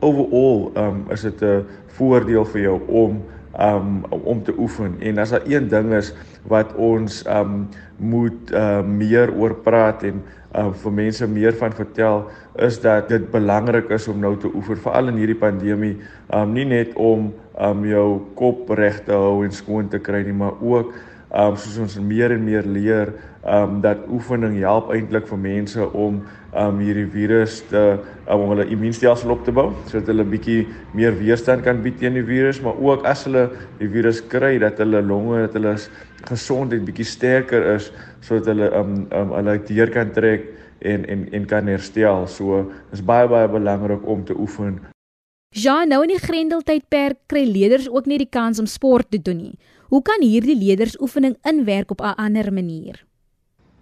overall 0.00 0.72
um 0.76 1.04
is 1.10 1.22
dit 1.22 1.42
'n 1.42 1.64
voordeel 1.98 2.44
vir 2.44 2.60
jou 2.60 2.80
om 2.88 3.22
um 3.60 4.04
om 4.10 4.42
te 4.42 4.54
oefen. 4.58 4.96
En 5.00 5.18
as 5.18 5.30
daar 5.30 5.46
een 5.46 5.68
ding 5.68 5.92
is 5.94 6.14
wat 6.42 6.74
ons 6.74 7.24
um 7.26 7.68
moet 7.96 8.50
uh 8.50 8.82
meer 8.82 9.32
oor 9.34 9.54
praat 9.54 10.02
en 10.02 10.22
uh 10.54 10.70
vir 10.82 10.92
mense 10.94 11.26
meer 11.26 11.56
van 11.58 11.72
vertel 11.74 12.28
is 12.66 12.78
dat 12.82 13.08
dit 13.10 13.24
belangrik 13.30 13.90
is 13.96 14.06
om 14.08 14.20
nou 14.22 14.36
te 14.38 14.50
oefen 14.54 14.78
veral 14.78 15.10
in 15.10 15.18
hierdie 15.18 15.40
pandemie 15.40 15.96
um 16.38 16.54
nie 16.54 16.66
net 16.70 16.94
om 16.94 17.32
um 17.68 17.82
jou 17.88 18.06
kop 18.38 18.70
reg 18.78 19.02
te 19.06 19.16
hou 19.18 19.42
en 19.44 19.52
skoon 19.52 19.90
te 19.90 19.98
kry 19.98 20.22
nie, 20.22 20.36
maar 20.36 20.54
ook 20.60 20.94
um 21.34 21.56
soos 21.58 21.80
ons 21.82 21.98
meer 21.98 22.36
en 22.36 22.44
meer 22.46 22.66
leer 22.66 23.10
um 23.42 23.80
dat 23.82 24.06
oefening 24.08 24.60
help 24.62 24.92
eintlik 24.94 25.26
vir 25.26 25.42
mense 25.42 25.90
om 25.90 26.22
um 26.54 26.78
hierdie 26.78 27.08
virus 27.10 27.58
te 27.70 27.82
um, 28.28 28.44
om 28.44 28.54
hulle 28.54 28.68
immuunstelsel 28.70 29.34
op 29.34 29.42
te 29.44 29.52
bou 29.54 29.72
sodat 29.88 30.12
hulle 30.12 30.26
bietjie 30.36 30.60
meer 30.94 31.16
weerstand 31.18 31.66
kan 31.66 31.82
bied 31.82 31.98
teen 31.98 32.14
die 32.14 32.26
virus, 32.26 32.62
maar 32.62 32.78
ook 32.78 33.06
as 33.10 33.26
hulle 33.26 33.48
die 33.80 33.90
virus 33.90 34.22
kry 34.30 34.54
dat 34.62 34.78
hulle 34.82 35.02
longe, 35.02 35.42
dat 35.48 35.58
hulle 35.58 35.74
gesondheid 36.28 36.84
bietjie 36.84 37.04
sterker 37.04 37.74
is 37.74 37.92
sodat 38.20 38.46
hulle 38.52 38.70
um 38.80 39.06
um 39.12 39.36
hulle 39.36 39.58
deur 39.68 39.90
kan 39.90 40.12
trek 40.12 40.50
en 40.80 41.04
en 41.04 41.28
en 41.32 41.46
kan 41.46 41.66
herstel. 41.66 42.26
So 42.26 42.72
is 42.92 43.04
baie 43.04 43.28
baie 43.28 43.48
belangrik 43.48 44.06
om 44.06 44.24
te 44.24 44.34
oefen 44.36 44.80
Ja, 45.54 45.84
nou 45.86 46.00
in 46.02 46.10
die 46.10 46.18
Grendeltydperk 46.18 47.28
kry 47.30 47.44
leerders 47.46 47.84
ook 47.86 48.08
nie 48.10 48.16
die 48.18 48.26
kans 48.26 48.58
om 48.58 48.66
sport 48.66 49.12
te 49.14 49.20
doen 49.22 49.36
nie. 49.38 49.52
Hoe 49.86 50.00
kan 50.02 50.24
hierdie 50.24 50.56
leerders 50.58 50.96
oefening 50.98 51.36
inwerk 51.46 51.92
op 51.94 52.00
'n 52.02 52.18
ander 52.18 52.50
manier? 52.52 53.04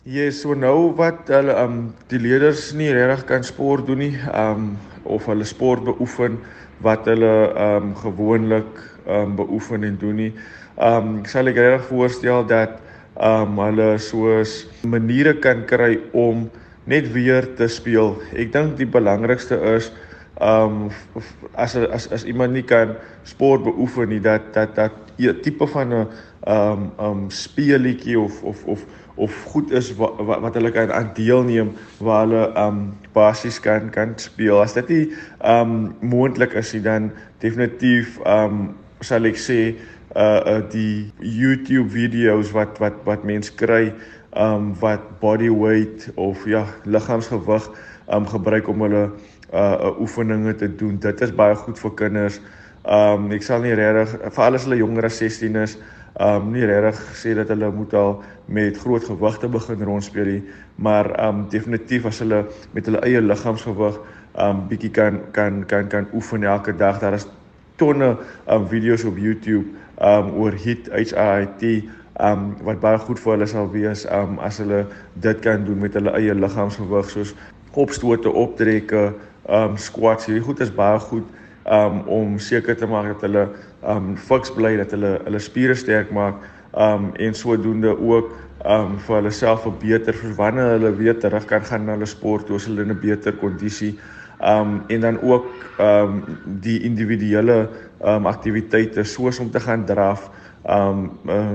Ja, 0.05 0.25
yes, 0.25 0.41
so 0.43 0.55
nou 0.55 0.93
wat 0.99 1.29
hulle 1.29 1.55
um 1.63 1.95
die 2.09 2.19
leerders 2.19 2.73
nie 2.75 2.93
regtig 2.93 3.25
kan 3.25 3.45
sport 3.45 3.87
doen 3.87 3.99
nie, 3.99 4.19
um 4.35 4.77
of 5.05 5.27
hulle 5.27 5.45
sport 5.45 5.85
beoefen 5.85 6.39
wat 6.83 7.07
hulle 7.07 7.55
um 7.57 7.95
gewoonlik 7.97 8.83
um 9.07 9.37
beoefen 9.37 9.85
en 9.85 9.97
doen 9.97 10.17
nie. 10.17 10.33
Um 10.83 11.21
sal 11.31 11.47
ek 11.47 11.61
regtig 11.61 11.85
voorstel 11.93 12.43
dat 12.51 12.81
um 13.23 13.59
hulle 13.63 13.93
soos 14.03 14.65
maniere 14.83 15.37
kan 15.39 15.63
kry 15.71 15.95
om 16.17 16.49
net 16.91 17.07
weer 17.15 17.47
te 17.59 17.69
speel. 17.71 18.17
Ek 18.35 18.51
dink 18.55 18.75
die 18.81 18.89
belangrikste 18.89 19.61
is 19.77 19.93
um 20.43 20.89
as 21.55 21.77
as 21.77 22.09
as 22.11 22.25
iemand 22.27 22.57
nie 22.57 22.65
kan 22.67 22.97
sport 23.29 23.63
beoefen 23.63 24.11
nie 24.11 24.19
dat 24.25 24.51
dat 24.57 24.75
dat 24.75 24.93
'n 25.21 25.39
tipe 25.45 25.67
van 25.71 25.95
'n 25.95 26.07
um 26.51 26.91
um 26.99 27.21
speelietjie 27.31 28.19
of 28.19 28.43
of 28.43 28.65
of 28.67 28.81
of 29.15 29.33
goed 29.53 29.71
is 29.71 29.95
wat 29.95 30.19
wat 30.19 30.55
hulle 30.55 30.73
kan 30.75 30.91
aan 30.91 31.13
deelneem 31.15 31.77
waar 32.01 32.27
hulle 32.27 32.45
um 32.59 32.97
basies 33.15 33.61
kan 33.61 33.91
kan 33.91 34.19
speel. 34.19 34.59
As 34.59 34.75
dit 34.75 34.89
nie 34.89 35.07
um 35.47 35.95
moontlik 36.01 36.55
is 36.59 36.73
nie 36.73 36.83
dan 36.83 37.13
definitief 37.39 38.19
um 38.27 38.75
sal 39.01 39.25
ek 39.27 39.39
sê 39.39 39.77
uh, 40.17 40.41
uh 40.47 40.63
die 40.71 41.13
YouTube 41.19 41.91
video's 41.91 42.53
wat 42.53 42.79
wat 42.79 42.99
wat 43.05 43.25
mense 43.25 43.53
kry 43.55 43.93
um 44.37 44.73
wat 44.81 45.21
body 45.21 45.51
weight 45.51 46.11
of 46.17 46.47
ja 46.47 46.67
liggaamsgewig 46.85 47.69
um 48.13 48.27
gebruik 48.27 48.69
om 48.69 48.81
hulle 48.81 49.05
uh, 49.53 49.59
uh 49.61 50.01
oefeninge 50.01 50.55
te 50.55 50.69
doen. 50.77 50.99
Dit 50.99 51.21
is 51.21 51.33
baie 51.33 51.55
goed 51.55 51.79
vir 51.79 51.95
kinders. 51.97 52.41
Um 52.85 53.31
ek 53.33 53.45
sal 53.47 53.63
nie 53.63 53.75
regtig 53.79 54.17
vir 54.35 54.45
alles 54.45 54.65
hulle 54.67 54.81
jonger 54.81 55.07
as 55.07 55.21
16 55.23 55.61
is, 55.63 55.77
um 56.21 56.49
nie 56.53 56.65
regtig 56.67 57.03
sê 57.21 57.35
dat 57.39 57.53
hulle 57.53 57.71
moet 57.73 57.95
al 57.95 58.17
met 58.49 58.79
groot 58.79 59.05
gewigte 59.05 59.49
begin 59.49 59.85
rondspeel 59.87 60.33
nie, 60.33 60.43
maar 60.77 61.13
um 61.29 61.47
definitief 61.53 62.09
as 62.11 62.19
hulle 62.25 62.47
met 62.73 62.89
hulle 62.89 63.05
eie 63.07 63.21
liggaamsgewig 63.21 64.01
um 64.41 64.67
bietjie 64.69 64.91
kan 64.91 65.21
kan 65.37 65.63
kan 65.69 65.89
kan 65.89 66.11
oefen 66.13 66.45
elke 66.45 66.73
dag. 66.73 66.99
Daar 67.01 67.21
is 67.21 67.29
tonne 67.77 68.17
um 68.51 68.69
video's 68.69 69.05
op 69.05 69.17
YouTube 69.21 69.69
um 70.03 70.33
oor 70.43 70.53
HIIT, 70.53 70.91
HIIT 70.93 71.65
um 72.21 72.49
wat 72.67 72.81
baie 72.83 72.99
goed 73.07 73.21
vir 73.23 73.33
hulle 73.37 73.49
sal 73.49 73.69
wees 73.73 74.05
um 74.11 74.39
as 74.45 74.59
hulle 74.63 74.85
dit 75.25 75.43
kan 75.45 75.65
doen 75.65 75.79
met 75.81 75.95
hulle 75.99 76.13
eie 76.19 76.35
liggaamsgewig 76.35 77.11
soos 77.11 77.35
opstote, 77.73 78.29
optrekke, 78.29 79.13
um 79.49 79.79
squats. 79.81 80.27
Hierdie 80.29 80.45
goed 80.45 80.61
is 80.61 80.73
baie 80.75 80.99
goed 81.09 81.29
um 81.65 82.03
om 82.11 82.39
seker 82.39 82.77
te 82.77 82.87
maak 82.91 83.15
dat 83.15 83.27
hulle 83.29 83.47
um 83.95 84.17
fiks 84.17 84.53
bly, 84.55 84.77
dat 84.81 84.93
hulle 84.97 85.19
hulle 85.25 85.41
spiere 85.41 85.77
sterk 85.79 86.11
maak 86.13 86.43
um 86.73 87.13
en 87.17 87.35
sodoende 87.35 87.95
ook 87.97 88.35
um 88.65 88.99
vir 89.07 89.17
hulle 89.21 89.33
self 89.35 89.65
verbeter 89.67 90.15
vir 90.15 90.35
wanneer 90.39 90.75
hulle 90.77 90.93
weer 90.99 91.19
terug 91.19 91.47
kan 91.51 91.65
gaan 91.65 91.87
na 91.87 91.97
hulle 91.97 92.11
sport, 92.11 92.47
toe 92.47 92.61
hulle 92.67 92.83
in 92.83 92.93
'n 92.93 93.01
beter 93.01 93.33
kondisie 93.33 93.97
um 94.43 94.83
en 94.87 95.01
dan 95.01 95.21
ook 95.21 95.47
um 95.79 96.23
die 96.61 96.81
individuele 96.83 97.69
um 98.05 98.27
aktiwiteite 98.27 99.05
soos 99.05 99.39
om 99.39 99.51
te 99.51 99.61
gaan 99.61 99.85
draf 99.87 100.31
um 100.67 101.11
uh, 101.29 101.55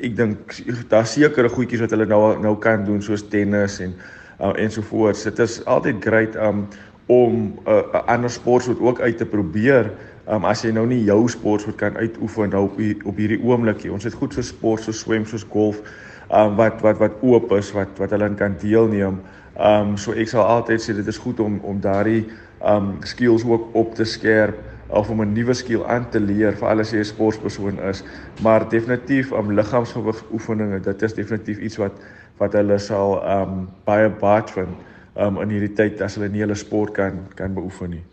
ek 0.00 0.16
dink 0.16 0.56
daar 0.88 1.06
sekerre 1.06 1.48
goedjies 1.52 1.84
wat 1.84 1.92
hulle 1.92 2.06
nou 2.08 2.22
nou 2.40 2.56
kan 2.58 2.84
doen 2.84 3.02
soos 3.04 3.24
tennis 3.28 3.78
en 3.84 3.92
uh, 4.40 4.52
ensovoorts. 4.56 5.26
Dit 5.28 5.38
is 5.38 5.60
altyd 5.64 6.00
great 6.04 6.36
um 6.36 6.66
om 7.06 7.52
'n 7.66 7.68
uh, 7.68 8.00
ander 8.06 8.30
sportsoort 8.30 8.80
ook 8.80 9.00
uit 9.00 9.16
te 9.16 9.26
probeer. 9.26 9.92
Um 10.28 10.44
as 10.44 10.62
jy 10.62 10.70
nou 10.72 10.86
nie 10.86 11.04
jou 11.04 11.28
sportsoort 11.28 11.76
kan 11.76 11.96
uitoefen 11.96 12.50
nou 12.50 12.64
op 12.64 12.78
op 13.04 13.16
hierdie 13.16 13.42
oomblikie. 13.42 13.92
Ons 13.92 14.04
het 14.04 14.14
goed 14.14 14.34
so 14.34 14.42
sport 14.42 14.82
so 14.82 14.92
swem 14.92 15.26
soos 15.26 15.44
golf 15.44 15.82
um 16.30 16.56
wat 16.56 16.80
wat 16.80 16.98
wat 16.98 17.12
oop 17.20 17.52
is 17.52 17.72
wat 17.72 17.88
wat 17.98 18.10
hulle 18.10 18.34
kan 18.34 18.56
deelneem. 18.60 19.20
Um 19.58 19.96
so 19.96 20.12
ek 20.12 20.28
sal 20.28 20.46
altyd 20.46 20.80
sê 20.80 20.94
dit 20.96 21.06
is 21.06 21.18
goed 21.18 21.40
om 21.40 21.60
om 21.62 21.80
daardie 21.80 22.26
um 22.64 22.98
skills 23.04 23.44
ook 23.44 23.74
op 23.76 23.94
te 23.94 24.04
skerp 24.04 24.58
of 24.92 25.10
om 25.10 25.20
'n 25.22 25.32
nuwe 25.32 25.54
skill 25.54 25.84
aan 25.84 26.10
te 26.10 26.20
leer 26.20 26.52
vir 26.56 26.68
alles 26.68 26.90
jy 26.92 26.98
'n 26.98 27.04
sportpersoon 27.04 27.78
is. 27.90 28.04
Maar 28.42 28.68
definitief 28.68 29.32
om 29.32 29.48
um, 29.48 29.54
liggaamsgewig 29.54 30.24
oefeninge, 30.32 30.80
dit 30.80 31.02
is 31.02 31.14
definitief 31.14 31.58
iets 31.58 31.76
wat 31.76 31.92
wat 32.38 32.52
hulle 32.52 32.78
sal 32.78 33.22
um 33.40 33.68
baie 33.84 34.08
baat 34.08 34.50
vind 34.50 34.68
um, 35.16 35.40
in 35.40 35.48
hierdie 35.48 35.74
tyd 35.74 36.00
as 36.00 36.14
hulle 36.14 36.28
nie 36.28 36.40
hulle 36.40 36.54
sport 36.54 36.92
kan 36.92 37.26
kan 37.34 37.54
beoefen 37.54 37.90
nie. 37.90 38.04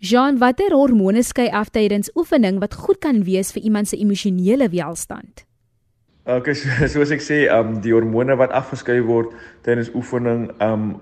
Jean, 0.00 0.38
watter 0.38 0.74
hormone 0.76 1.22
skei 1.22 1.48
af 1.48 1.70
tydens 1.72 2.10
oefening 2.14 2.60
wat 2.60 2.74
goed 2.74 2.98
kan 3.00 3.22
wees 3.24 3.52
vir 3.52 3.62
iemand 3.62 3.88
se 3.88 3.96
emosionele 3.96 4.68
welstand? 4.68 5.45
Okay, 6.28 6.54
so, 6.54 6.66
soos 6.90 7.12
ek 7.14 7.20
sê, 7.22 7.36
um 7.54 7.76
die 7.78 7.92
hormone 7.94 8.34
wat 8.34 8.50
afgeskei 8.50 8.96
word 9.06 9.30
tydens 9.62 9.92
oefening 9.94 10.48
um 10.64 10.96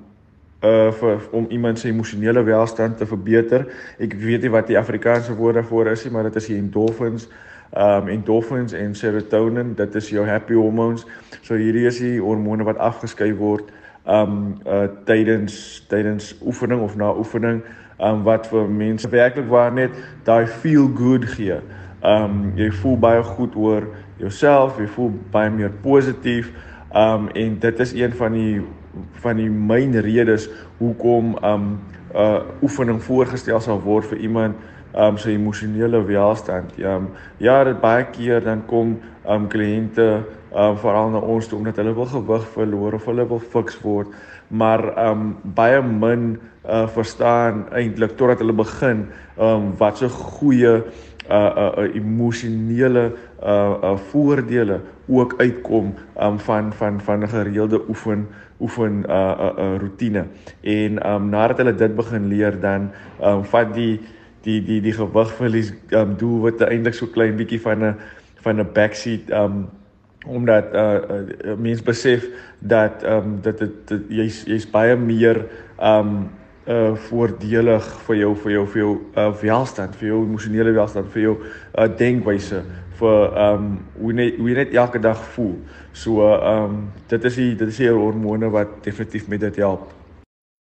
uh 0.64 0.90
vir 0.98 1.22
om 1.36 1.46
iemand 1.52 1.80
se 1.80 1.88
emosionele 1.88 2.42
welstand 2.44 2.98
te 3.00 3.08
verbeter. 3.08 3.64
Ek 3.96 4.12
weet 4.20 4.44
nie 4.44 4.50
wat 4.52 4.68
die 4.68 4.76
Afrikaanse 4.76 5.32
woord 5.38 5.56
daarvoor 5.56 5.94
is 5.94 6.04
nie, 6.04 6.12
maar 6.12 6.28
dit 6.28 6.36
is 6.42 6.50
die 6.50 6.58
endorphins 6.60 7.24
um 7.72 8.10
endorphins 8.12 8.76
en 8.76 8.92
serotonin, 8.94 9.72
dit 9.80 9.96
is 9.96 10.10
jou 10.12 10.26
happy 10.28 10.58
hormones. 10.60 11.06
So 11.40 11.56
hierdie 11.56 11.86
is 11.88 12.02
die 12.04 12.18
hormone 12.20 12.68
wat 12.68 12.82
afgeskei 12.90 13.30
word 13.40 13.72
um 14.04 14.58
uh 14.68 14.90
tydens 15.08 15.56
tydens 15.88 16.34
oefening 16.44 16.84
of 16.84 17.00
na 17.00 17.14
oefening 17.16 17.64
um 17.96 18.28
wat 18.28 18.52
vir 18.52 18.68
mense 18.68 19.08
werklik 19.08 19.48
waar 19.48 19.72
net 19.72 19.96
daai 20.28 20.44
feel 20.44 20.92
good 21.00 21.24
gee. 21.32 21.62
Um 22.04 22.50
jy 22.60 22.68
voel 22.82 23.00
baie 23.00 23.24
goed 23.24 23.56
oor 23.56 23.88
jouself, 24.18 24.78
jy 24.78 24.86
voel 24.94 25.12
baie 25.32 25.50
meer 25.50 25.72
positief. 25.82 26.52
Um 26.94 27.28
en 27.34 27.58
dit 27.58 27.80
is 27.82 27.92
een 27.96 28.14
van 28.14 28.36
die 28.36 28.62
van 29.24 29.40
die 29.40 29.50
myn 29.50 29.96
redes 30.04 30.48
hoekom 30.78 31.34
um 31.42 31.66
uh 32.14 32.44
oefening 32.62 33.02
voorgestel 33.02 33.60
sal 33.60 33.80
word 33.82 34.06
vir 34.12 34.22
iemand 34.28 34.60
um 34.94 35.18
sy 35.18 35.34
emosionele 35.34 36.04
welstand. 36.06 36.76
Um, 36.78 37.08
ja, 37.42 37.64
dit 37.66 37.80
baie 37.82 38.06
keer 38.14 38.44
dan 38.44 38.62
kom 38.70 39.00
um 39.26 39.48
kliënte 39.50 40.06
um 40.54 40.78
veral 40.78 41.10
na 41.10 41.18
ons 41.18 41.48
toe 41.50 41.58
omdat 41.58 41.80
hulle 41.82 41.96
wil 41.96 42.06
gewig 42.06 42.46
verloor 42.54 42.94
of 43.00 43.10
hulle 43.10 43.26
wil 43.28 43.42
fiks 43.42 43.80
word. 43.82 44.14
maar 44.48 45.08
um 45.08 45.36
baie 45.56 45.80
min 45.82 46.36
uh 46.68 46.86
verstaan 46.88 47.64
eintlik 47.72 48.12
totdat 48.16 48.38
hulle 48.38 48.52
begin 48.52 49.06
um 49.40 49.72
wat 49.80 49.98
so 49.98 50.08
goeie 50.08 50.76
uh 50.76 50.82
uh, 51.30 51.72
uh 51.78 51.96
emosionele 51.96 53.12
uh 53.44 53.76
uh 53.82 53.96
voordele 54.10 54.80
ook 55.06 55.34
uitkom 55.36 55.94
um 56.20 56.38
van 56.38 56.72
van 56.72 57.00
van 57.00 57.22
'n 57.22 57.28
gereelde 57.28 57.88
oefen 57.88 58.28
oefen 58.60 59.04
uh 59.08 59.34
uh, 59.38 59.50
uh 59.58 59.78
rotine. 59.80 60.24
En 60.60 61.10
um 61.12 61.28
nadat 61.28 61.56
hulle 61.56 61.74
dit 61.74 61.94
begin 61.96 62.26
leer 62.26 62.60
dan 62.60 62.90
um 63.22 63.44
vat 63.44 63.74
die 63.74 64.00
die 64.42 64.62
die 64.64 64.80
die 64.80 64.92
gewigverlies 64.92 65.72
um 65.90 66.16
doel 66.16 66.40
wat 66.40 66.60
eintlik 66.60 66.94
so 66.94 67.06
klein 67.06 67.36
bietjie 67.36 67.60
van 67.60 67.84
'n 67.84 67.96
van 68.44 68.60
'n 68.60 68.72
backseat 68.72 69.30
um 69.30 69.68
omdat 70.26 70.72
uh, 70.72 70.94
uh 70.94 71.56
mense 71.58 71.82
besef 71.82 72.24
dat 72.58 73.04
um 73.04 73.40
dit 73.42 73.58
dit 73.58 74.00
jy's 74.08 74.44
jy's 74.48 74.70
baie 74.70 74.96
meer 74.96 75.44
um 75.80 76.30
uh 76.64 76.94
voordelig 77.10 77.84
vir 78.06 78.16
jou 78.16 78.30
vir 78.36 78.52
jou 78.52 78.66
vir 78.66 78.80
jou 78.80 78.92
uh 79.20 79.32
welstand, 79.42 79.96
vir 80.00 80.08
jou 80.08 80.22
emosionele 80.24 80.72
welstand, 80.72 81.10
vir 81.12 81.22
jou 81.22 81.34
uh 81.42 81.88
denkwyse, 81.98 82.62
vir 82.98 83.36
um 83.48 83.66
hoe 84.00 84.12
net 84.12 84.38
hoe 84.38 84.54
net 84.54 84.72
elke 84.74 84.98
dag 84.98 85.20
voel. 85.34 85.58
So 85.92 86.22
um 86.22 86.92
dit 87.08 87.24
is 87.24 87.36
die 87.40 87.54
dit 87.54 87.68
is 87.68 87.82
die 87.82 87.90
hormone 87.90 88.50
wat 88.50 88.82
definitief 88.84 89.28
met 89.28 89.40
dit 89.40 89.56
help. 89.56 89.92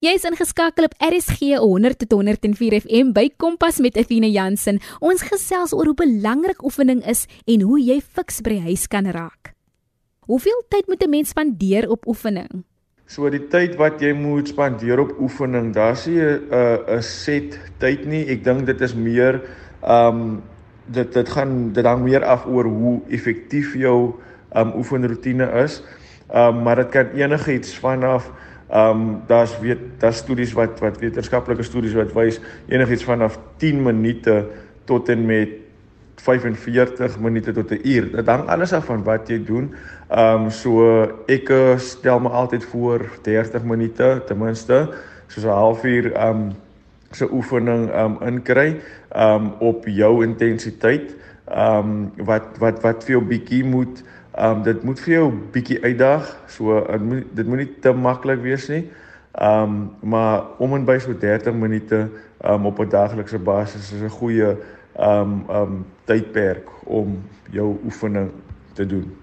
Jy 0.04 0.18
is 0.18 0.26
ingeskakel 0.28 0.84
op 0.90 0.98
RSG 1.00 1.56
100 1.62 2.02
tot 2.04 2.18
104 2.18 2.74
FM 2.82 3.14
by 3.16 3.30
Kompas 3.40 3.78
met 3.80 3.96
Athena 3.96 4.28
Jansen. 4.28 4.82
Ons 5.00 5.24
gesels 5.24 5.72
oor 5.72 5.94
hoe 5.94 5.96
belangrik 6.02 6.60
oefening 6.68 7.00
is 7.08 7.24
en 7.48 7.64
hoe 7.64 7.80
jy 7.80 8.02
fiks 8.02 8.42
by 8.44 8.58
huis 8.66 8.84
kan 8.92 9.08
raak. 9.08 9.54
Hoeveel 10.28 10.60
tyd 10.68 10.88
moet 10.88 11.04
'n 11.04 11.10
mens 11.10 11.30
spandeer 11.30 11.88
op 11.90 12.08
oefening? 12.08 12.66
So 13.08 13.30
die 13.30 13.48
tyd 13.48 13.76
wat 13.76 14.02
jy 14.02 14.14
moet 14.14 14.48
spandeer 14.48 15.00
op 15.00 15.20
oefening, 15.20 15.74
daar's 15.74 16.06
nie 16.08 16.20
'n 16.20 16.52
'n 16.98 17.02
set 17.02 17.60
tyd 17.80 18.06
nie. 18.06 18.28
Ek 18.28 18.44
dink 18.44 18.66
dit 18.66 18.82
is 18.82 18.94
meer 18.94 19.42
ehm 19.82 20.20
um, 20.20 20.44
dit 20.86 21.14
dit 21.14 21.30
gaan 21.30 21.72
dit 21.74 21.86
hang 21.86 22.04
meer 22.04 22.24
af 22.24 22.46
oor 22.46 22.66
hoe 22.66 23.02
effektief 23.10 23.74
jou 23.76 24.14
um, 24.56 24.74
oefenroetine 24.76 25.52
is. 25.64 25.84
Um, 26.36 26.64
maar 26.64 26.76
dit 26.76 26.90
kan 26.90 27.08
enigiets 27.16 27.78
vanaf 27.78 28.32
um, 28.74 29.22
daar's 29.28 29.60
weet 29.60 29.80
daar's 29.98 30.18
studies 30.18 30.54
wat 30.54 30.80
wat 30.80 31.00
wetenskaplike 31.00 31.64
studies 31.64 31.94
wat 31.94 32.14
wys 32.14 32.40
enigiets 32.68 33.04
vanaf 33.04 33.40
10 33.58 33.84
minute 33.84 34.46
tot 34.86 35.10
en 35.10 35.26
met 35.26 35.62
45 36.24 37.20
minute 37.20 37.52
tot 37.52 37.72
'n 37.72 37.80
uur. 37.84 38.12
Dit 38.12 38.28
hang 38.28 38.48
alles 38.48 38.74
af 38.74 38.86
van 38.86 39.04
wat 39.04 39.28
jy 39.28 39.44
doen. 39.44 39.74
Um, 40.12 40.50
so 40.50 41.02
ek 41.28 41.50
eh, 41.50 41.78
stel 41.78 42.20
my 42.20 42.30
altyd 42.30 42.66
voor 42.66 43.10
30 43.22 43.64
minute 43.64 44.22
ten 44.26 44.38
minste, 44.38 44.90
soos 45.28 45.44
'n 45.44 45.48
halfuur 45.48 46.28
um, 46.28 46.52
se 47.16 47.28
oefening 47.32 47.90
um, 47.96 48.18
inkry 48.28 48.80
um, 49.16 49.54
op 49.60 49.88
jou 49.88 50.24
intensiteit. 50.26 51.16
Um, 51.48 52.12
wat 52.18 52.58
wat 52.60 52.82
wat 52.82 53.04
vir 53.04 53.18
jou 53.18 53.24
bietjie 53.28 53.64
moet 53.68 54.04
um, 54.40 54.64
dit 54.64 54.84
moet 54.84 55.00
vir 55.06 55.14
jou 55.14 55.32
bietjie 55.54 55.80
uitdag. 55.84 56.30
So 56.48 56.80
dit 56.90 57.02
moet 57.02 57.36
dit 57.36 57.48
moet 57.48 57.64
nie 57.64 57.72
te 57.82 57.94
maklik 57.94 58.42
wees 58.42 58.68
nie. 58.72 58.86
Um, 59.34 59.92
maar 60.02 60.46
om 60.62 60.74
en 60.78 60.86
by 60.86 61.00
so 61.02 61.18
30 61.18 61.54
minute 61.58 62.08
um, 62.46 62.66
op 62.66 62.80
'n 62.80 62.90
daaglikse 62.90 63.40
basis 63.40 63.92
is 63.92 64.02
'n 64.02 64.10
goeie 64.10 64.56
um 65.00 65.46
um 65.50 65.86
tydperk 66.06 66.70
om 66.86 67.24
jou 67.52 67.78
oefening 67.86 68.32
te 68.74 68.86
doen. 68.86 69.18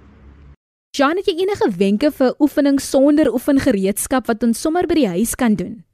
Jan, 0.91 1.17
het 1.17 1.27
jy 1.27 1.37
enige 1.39 1.71
wenke 1.79 2.11
vir 2.11 2.35
oefening 2.39 2.81
sonder 2.81 3.33
oefengereedskap 3.33 4.27
wat 4.27 4.43
ons 4.43 4.61
sommer 4.61 4.87
by 4.91 4.95
die 4.95 5.09
huis 5.09 5.35
kan 5.35 5.55
doen? 5.55 5.85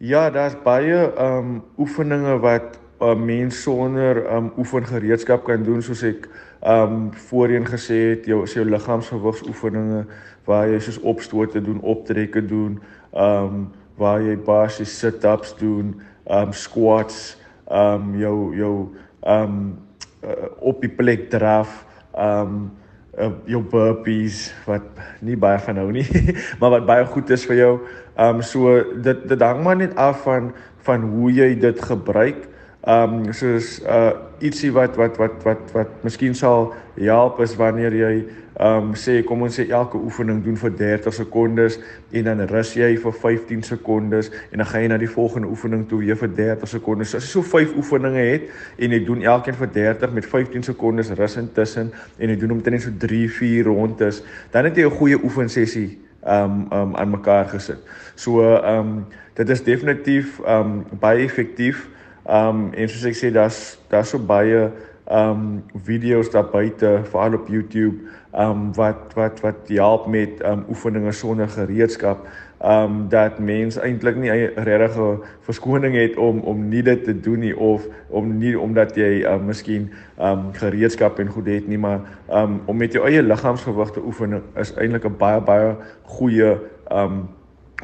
Ja, 0.00 0.30
daar's 0.32 0.54
baie 0.64 1.12
um 1.20 1.58
oefeninge 1.76 2.38
wat 2.40 2.78
'n 3.00 3.04
uh, 3.04 3.14
mens 3.14 3.62
sonder 3.62 4.32
um 4.32 4.52
oefengereedskap 4.56 5.44
kan 5.44 5.62
doen 5.62 5.82
soos 5.82 6.02
ek 6.02 6.28
um 6.64 7.12
voorheen 7.12 7.66
gesê 7.68 7.98
het, 8.08 8.24
jou 8.24 8.46
jou 8.46 8.64
liggaamsgewigsoefeninge 8.64 10.06
waar 10.44 10.68
jy 10.68 10.78
soos 10.80 11.00
opstote 11.00 11.60
doen, 11.60 11.80
optrekke 11.80 12.40
doen, 12.46 12.80
um 13.12 13.68
waar 13.96 14.22
jy 14.22 14.38
basies 14.38 14.98
sit-ups 14.98 15.52
doen, 15.60 16.00
um 16.24 16.52
squats, 16.52 17.36
um 17.68 18.16
jou 18.16 18.56
jou 18.56 18.88
um 19.20 19.76
uh, 20.24 20.48
op 20.60 20.80
die 20.80 20.94
plek 20.96 21.28
draf 21.30 21.84
um 22.16 22.70
uh, 23.18 23.30
jou 23.50 23.62
burpees 23.62 24.50
wat 24.68 24.86
nie 25.24 25.38
baie 25.38 25.58
van 25.62 25.80
nou 25.80 25.88
nie 25.94 26.06
maar 26.60 26.76
wat 26.78 26.86
baie 26.88 27.06
goed 27.08 27.30
is 27.30 27.46
vir 27.48 27.60
jou. 27.62 27.72
Um 28.20 28.42
so 28.44 28.76
dit 29.02 29.26
dit 29.30 29.42
hang 29.42 29.64
maar 29.64 29.78
net 29.80 29.96
af 29.96 30.24
van 30.26 30.52
van 30.86 31.04
hoe 31.12 31.32
jy 31.32 31.54
dit 31.60 31.82
gebruik 31.84 32.46
um 32.86 33.32
soos 33.32 33.80
uh 33.84 34.12
ietsie 34.40 34.70
wat 34.72 34.96
wat 34.96 35.18
wat 35.20 35.42
wat 35.44 35.72
wat 35.74 36.04
miskien 36.04 36.34
sal 36.34 36.70
help 36.96 37.40
is 37.44 37.52
wanneer 37.56 37.92
jy 37.92 38.12
um 38.60 38.94
sê 38.96 39.18
kom 39.24 39.42
ons 39.44 39.56
sê 39.56 39.66
elke 39.68 39.98
oefening 40.00 40.40
doen 40.44 40.56
vir 40.56 40.72
30 40.78 41.14
sekondes 41.14 41.76
en 42.16 42.24
dan 42.28 42.42
rus 42.48 42.72
jy 42.76 42.90
vir 43.02 43.14
15 43.22 43.62
sekondes 43.68 44.30
en 44.50 44.62
dan 44.62 44.68
gaan 44.68 44.84
jy 44.84 44.90
na 44.92 44.98
die 45.00 45.10
volgende 45.12 45.48
oefening 45.52 45.86
toe 45.88 46.00
weer 46.02 46.18
vir 46.20 46.32
30 46.40 46.72
sekondes. 46.72 47.14
As 47.16 47.28
jy 47.28 47.34
so 47.34 47.44
5 47.44 47.76
oefeninge 47.80 48.24
het 48.26 48.48
en 48.80 48.96
jy 48.96 49.00
doen 49.04 49.24
elkeen 49.28 49.56
vir 49.60 49.72
30 49.76 50.16
met 50.16 50.28
15 50.28 50.68
sekondes 50.72 51.12
rus 51.20 51.36
intussen 51.40 51.92
en 52.18 52.32
jy 52.32 52.36
doen 52.40 52.56
omtrent 52.56 52.84
so 52.84 52.92
3, 53.04 53.22
4 53.38 53.68
rondes, 53.68 54.22
dan 54.52 54.68
het 54.68 54.76
jy 54.76 54.88
'n 54.88 54.98
goeie 54.98 55.20
oefensessie 55.20 55.98
um 56.24 56.68
um 56.72 56.96
aan 56.96 57.10
mekaar 57.10 57.48
gesit. 57.48 57.80
So 58.14 58.44
um 58.56 59.06
dit 59.34 59.48
is 59.48 59.62
definitief 59.64 60.40
um 60.44 60.84
baie 61.00 61.24
effektief. 61.24 61.88
Um 62.26 62.70
en 62.72 62.88
soos 62.88 63.04
ek 63.04 63.16
sê 63.16 63.30
daar's 63.32 63.78
daar's 63.88 64.10
so 64.10 64.18
baie 64.18 64.70
um 65.10 65.62
video's 65.74 66.30
daar 66.30 66.46
buite 66.52 67.00
veral 67.10 67.34
op 67.34 67.48
YouTube 67.48 67.98
um 68.38 68.74
wat 68.74 69.14
wat 69.14 69.40
wat 69.40 69.68
help 69.68 70.06
met 70.06 70.38
um 70.46 70.64
oefeninge 70.68 71.12
sonder 71.12 71.48
gereedskap 71.48 72.26
um 72.62 73.08
dat 73.08 73.38
mens 73.38 73.78
eintlik 73.78 74.16
nie 74.16 74.30
'n 74.30 75.18
verskoning 75.40 75.94
het 75.94 76.16
om 76.16 76.40
om 76.40 76.68
nie 76.68 76.82
dit 76.82 77.04
te 77.04 77.20
doen 77.20 77.38
nie 77.38 77.56
of 77.56 77.86
om 78.08 78.38
nie 78.38 78.60
omdat 78.60 78.94
jy 78.96 79.24
um 79.24 79.46
miskien 79.46 79.90
um 80.18 80.52
gereedskap 80.52 81.18
en 81.18 81.28
goed 81.28 81.46
het 81.46 81.68
nie 81.68 81.78
maar 81.78 82.00
um 82.28 82.60
om 82.66 82.76
met 82.76 82.92
jou 82.92 83.06
eie 83.06 83.22
liggaamsgewig 83.22 83.90
te 83.90 84.00
oefen 84.00 84.42
is 84.56 84.74
eintlik 84.76 85.04
'n 85.04 85.16
baie 85.18 85.40
baie 85.40 85.76
goeie 86.02 86.56
um 86.92 87.28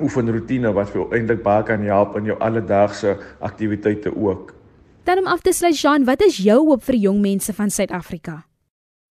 oefenroetine 0.02 0.72
wat 0.72 0.90
vir 0.90 1.00
jou 1.00 1.08
eintlik 1.14 1.42
baie 1.42 1.62
kan 1.62 1.82
help 1.82 2.16
in 2.16 2.24
jou 2.24 2.38
alledaagse 2.38 3.16
aktiwiteite 3.40 4.12
ook. 4.16 4.54
Dan 5.04 5.18
om 5.18 5.26
af 5.26 5.40
te 5.40 5.52
sluit 5.52 5.80
Jean, 5.80 6.04
wat 6.04 6.22
is 6.22 6.36
jou 6.42 6.58
hoop 6.66 6.82
vir 6.82 6.94
jong 6.94 7.20
mense 7.20 7.52
van 7.54 7.70
Suid-Afrika? 7.70 8.42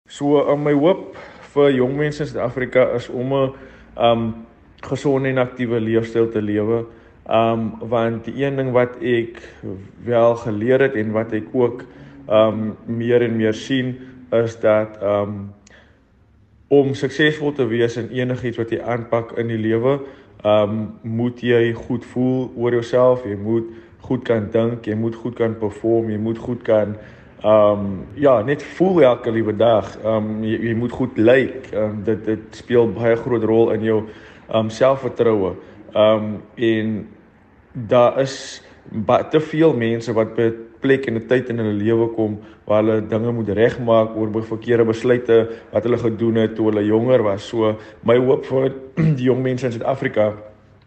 So, 0.10 0.42
um, 0.52 0.64
my 0.64 0.74
hoop 0.74 1.16
vir 1.56 1.72
jong 1.72 1.96
mense 1.98 2.24
in 2.24 2.28
Suid-Afrika 2.28 2.90
is 2.98 3.10
om 3.10 3.34
'n 3.34 3.54
um 3.98 4.46
gesonde 4.84 5.30
en 5.30 5.38
aktiewe 5.38 5.80
leefstyl 5.80 6.30
te 6.30 6.42
lewe. 6.42 6.86
Um 7.30 7.74
want 7.80 8.26
die 8.26 8.44
een 8.44 8.56
ding 8.56 8.72
wat 8.72 9.00
ek 9.02 9.42
wel 10.04 10.36
geleer 10.36 10.82
het 10.82 10.96
en 10.96 11.12
wat 11.12 11.32
ek 11.34 11.48
ook 11.54 11.86
um 12.28 12.76
meer 12.86 13.22
en 13.22 13.38
meer 13.38 13.54
sien 13.54 13.96
is 14.32 14.60
dat 14.60 15.02
um 15.02 15.54
om 16.68 16.94
suksesvol 16.94 17.54
te 17.54 17.68
wees 17.68 17.98
in 17.98 18.10
enigiets 18.10 18.58
wat 18.58 18.70
jy 18.70 18.82
aanpak 18.82 19.32
in 19.38 19.48
die 19.48 19.58
lewe, 19.58 20.00
um 20.46 20.80
moet 21.02 21.42
jy 21.42 21.74
goed 21.74 22.06
voel 22.06 22.52
oor 22.56 22.78
jouself, 22.78 23.26
jy 23.26 23.36
moet 23.36 23.70
goed 24.06 24.24
kan 24.24 24.50
dink, 24.54 24.86
jy 24.86 24.96
moet 24.96 25.16
goed 25.18 25.36
kan 25.36 25.56
perform, 25.58 26.12
jy 26.14 26.20
moet 26.22 26.38
goed 26.38 26.62
kan 26.64 26.94
ehm 27.46 27.80
um, 27.80 28.06
ja, 28.14 28.42
net 28.42 28.64
voel 28.64 29.02
elke 29.02 29.32
liewe 29.32 29.56
dag. 29.56 29.98
Ehm 30.02 30.16
um, 30.16 30.44
jy, 30.44 30.58
jy 30.70 30.74
moet 30.76 30.92
goed 30.92 31.18
lyk. 31.18 31.68
Ehm 31.72 31.84
um, 31.84 32.04
dit 32.04 32.24
dit 32.26 32.58
speel 32.58 32.88
baie 32.96 33.16
groot 33.16 33.44
rol 33.44 33.70
in 33.76 33.84
jou 33.86 34.00
ehm 34.02 34.58
um, 34.66 34.70
selfvertroue. 34.70 35.52
Ehm 35.94 36.24
um, 36.24 36.42
en 36.56 36.96
daar 37.74 38.20
is 38.22 38.64
te 39.30 39.40
veel 39.40 39.74
mense 39.78 40.14
wat 40.14 40.36
plek 40.86 41.10
en 41.10 41.18
'n 41.18 41.28
tyd 41.28 41.50
in 41.50 41.62
hulle 41.64 41.78
lewe 41.82 42.08
kom 42.16 42.38
waar 42.68 42.84
hulle 42.84 43.02
dinge 43.14 43.32
moet 43.34 43.50
regmaak 43.50 44.16
oor 44.16 44.30
verkeerde 44.54 44.86
besluite 44.86 45.38
wat 45.74 45.84
hulle 45.84 45.98
gedoen 45.98 46.42
het 46.44 46.56
toe 46.56 46.70
hulle 46.70 46.86
jonger 46.86 47.24
was. 47.24 47.50
So 47.50 47.76
my 48.04 48.18
hoop 48.18 48.46
vir 48.46 48.72
die 49.20 49.28
jong 49.30 49.42
mense 49.42 49.66
in 49.66 49.76
Suid-Afrika 49.78 50.34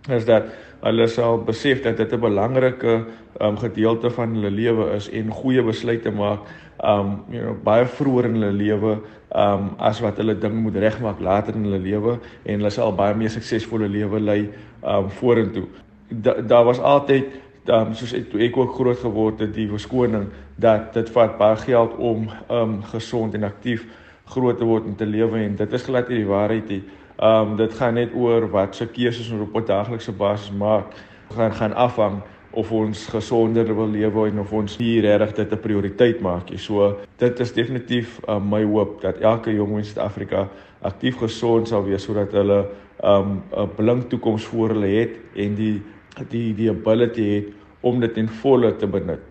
is 0.08 0.24
dat 0.24 0.54
hulle 0.82 1.08
sal 1.10 1.42
besef 1.44 1.82
dat 1.82 1.96
dit 1.96 2.12
'n 2.12 2.20
belangrike 2.20 3.04
um, 3.40 3.56
gedeelte 3.58 4.10
van 4.10 4.34
hulle 4.34 4.50
lewe 4.50 4.94
is 4.94 5.10
en 5.10 5.30
goeie 5.30 5.62
besluite 5.62 6.10
maak 6.10 6.46
um 6.84 7.24
you 7.30 7.42
know 7.42 7.56
baie 7.64 7.84
vroeër 7.84 8.28
in 8.28 8.34
hulle 8.38 8.52
lewe 8.52 8.92
um 9.34 9.74
as 9.78 10.00
wat 10.00 10.16
hulle 10.16 10.34
dinge 10.38 10.60
moet 10.62 10.76
regmaak 10.76 11.20
later 11.20 11.54
in 11.54 11.64
hulle 11.66 11.82
lewe 11.82 12.18
en 12.44 12.60
hulle 12.60 12.70
sal 12.70 12.92
baie 12.92 13.14
meer 13.14 13.30
suksesvolle 13.34 13.88
lewe 13.88 14.20
lei 14.20 14.40
um 14.82 15.10
vorentoe. 15.10 15.66
Daar 16.08 16.46
da 16.46 16.62
was 16.64 16.78
altyd 16.78 17.26
um 17.68 17.94
soos 17.94 18.12
ek 18.12 18.34
ek 18.34 18.56
ook 18.56 18.74
groot 18.74 18.98
geword 18.98 19.40
het 19.40 19.54
die 19.54 19.68
verskoning 19.68 20.28
dat 20.56 20.92
dit 20.94 21.10
vat 21.10 21.38
baie 21.38 21.56
geld 21.56 21.96
om 21.96 22.28
um 22.50 22.82
gesond 22.82 23.34
en 23.34 23.44
aktief 23.44 23.86
groot 24.28 24.58
te 24.58 24.64
word 24.64 24.86
en 24.86 24.96
te 24.96 25.06
lewe 25.06 25.38
en 25.44 25.56
dit 25.56 25.72
is 25.72 25.82
glad 25.82 26.08
nie 26.08 26.22
die 26.22 26.28
waarheid 26.28 26.68
nie. 26.68 26.82
Um, 27.18 27.56
dit 27.58 27.72
gaan 27.74 27.96
net 27.98 28.12
oor 28.14 28.46
wat 28.52 28.76
se 28.76 28.86
keuses 28.86 29.30
ons 29.32 29.42
op 29.48 29.56
'n 29.56 29.66
daaglikse 29.66 30.12
basis 30.12 30.50
maak. 30.50 30.94
gaan 31.34 31.52
gaan 31.52 31.74
afhang 31.74 32.22
of 32.50 32.70
ons 32.72 33.06
gesonder 33.06 33.74
wil 33.76 33.90
lewe 33.90 34.28
en 34.28 34.38
of 34.40 34.52
ons 34.52 34.76
hier 34.76 35.02
regtig 35.02 35.36
dit 35.36 35.52
'n 35.52 35.60
prioriteit 35.60 36.20
maak. 36.20 36.48
So 36.56 36.96
dit 37.18 37.40
is 37.40 37.52
definitief 37.52 38.20
uh, 38.28 38.38
my 38.40 38.64
hoop 38.64 39.00
dat 39.00 39.18
elke 39.18 39.52
jong 39.52 39.72
mens 39.72 39.88
in 39.88 39.94
Suid-Afrika 39.94 40.48
aktief 40.80 41.16
gesond 41.16 41.68
sal 41.68 41.84
wees 41.84 42.02
sodat 42.02 42.32
hulle 42.32 42.66
um, 43.04 43.42
'n 43.52 43.60
um, 43.60 43.68
blink 43.76 44.08
toekoms 44.08 44.44
voor 44.44 44.68
hulle 44.68 44.86
het 44.86 45.16
en 45.34 45.54
die 45.54 45.82
die 46.28 46.54
die 46.54 46.70
ability 46.70 47.34
het 47.34 47.57
om 47.80 48.00
dit 48.00 48.16
in 48.16 48.28
volle 48.28 48.76
te 48.76 48.86
benut. 48.86 49.24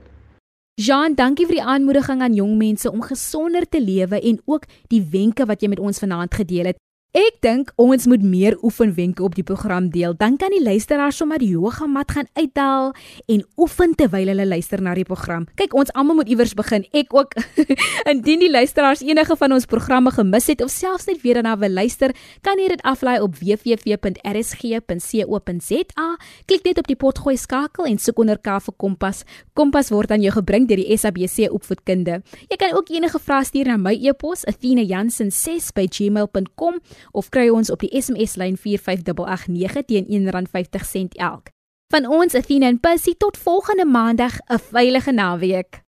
Jean, 0.78 1.16
dankie 1.18 1.48
vir 1.50 1.58
die 1.58 1.70
aanmoediging 1.74 2.22
aan 2.22 2.36
jong 2.38 2.58
mense 2.58 2.92
om 2.92 3.02
gesonder 3.02 3.66
te 3.66 3.80
lewe 3.82 4.20
en 4.22 4.38
ook 4.46 4.68
die 4.94 5.02
wenke 5.02 5.48
wat 5.50 5.64
jy 5.64 5.72
met 5.74 5.82
ons 5.82 6.00
vanaand 6.00 6.38
gedeel 6.38 6.70
het. 6.70 6.78
Ek 7.18 7.40
dink 7.42 7.72
ons 7.82 8.06
moet 8.06 8.22
meer 8.22 8.54
oefenwenke 8.62 9.24
op 9.26 9.34
die 9.34 9.42
program 9.42 9.90
deel. 9.90 10.14
Dan 10.14 10.38
kan 10.38 10.54
die 10.54 10.62
luisteraars 10.62 11.18
sommer 11.18 11.42
die 11.42 11.50
yoga 11.50 11.90
mat 11.90 12.14
gaan 12.14 12.30
uithaal 12.38 12.94
en 13.26 13.42
oefen 13.58 13.98
terwyl 13.98 14.30
hulle 14.30 14.46
luister 14.46 14.78
na 14.86 14.94
die 14.94 15.02
program. 15.08 15.48
Kyk, 15.58 15.74
ons 15.74 15.90
almal 15.98 16.14
moet 16.20 16.30
iewers 16.30 16.54
begin. 16.54 16.86
Ek 16.94 17.10
ook. 17.18 17.34
Indien 18.12 18.46
die 18.46 18.54
luisteraars 18.54 19.02
enige 19.02 19.34
van 19.40 19.50
ons 19.56 19.66
programme 19.66 20.12
gemis 20.14 20.46
het 20.52 20.62
of 20.62 20.70
selfs 20.70 21.08
net 21.10 21.18
weer 21.24 21.36
daarna 21.40 21.56
wil 21.58 21.74
luister, 21.74 22.14
kan 22.46 22.60
jy 22.62 22.68
dit 22.76 22.82
aflaai 22.86 23.18
op 23.26 23.34
www.rsg.co.za. 23.40 26.08
Klik 26.46 26.64
net 26.70 26.78
op 26.84 26.88
die 26.92 27.00
potgooi 27.02 27.38
skakel 27.42 27.90
en 27.90 27.98
soek 27.98 28.22
onder 28.22 28.38
K 28.38 28.62
vir 28.68 28.76
Kompas. 28.78 29.26
Kompas 29.58 29.90
word 29.90 30.14
aan 30.14 30.22
jou 30.22 30.38
gebring 30.38 30.70
deur 30.70 30.78
die 30.84 30.94
SABC 30.94 31.50
Opvoedkunde. 31.50 32.22
Jy 32.46 32.58
kan 32.62 32.78
ook 32.78 32.94
enige 32.94 33.18
vrae 33.18 33.42
stuur 33.50 33.74
na 33.74 33.82
my 33.82 33.98
e-pos 34.06 34.46
athena.jansen6@gmail.com 34.54 36.78
of 37.12 37.30
kry 37.30 37.50
ons 37.50 37.72
op 37.72 37.80
die 37.80 38.02
SMS 38.02 38.36
lyn 38.36 38.58
45889 38.58 39.86
teen 39.86 40.06
R1.50 40.08 41.18
elk. 41.18 41.50
Van 41.94 42.08
ons 42.08 42.36
Athena 42.36 42.68
en 42.68 42.80
Pussy 42.80 43.14
tot 43.18 43.38
volgende 43.38 43.86
maandag 43.86 44.40
'n 44.48 44.60
veilige 44.60 45.12
naweek. 45.12 45.87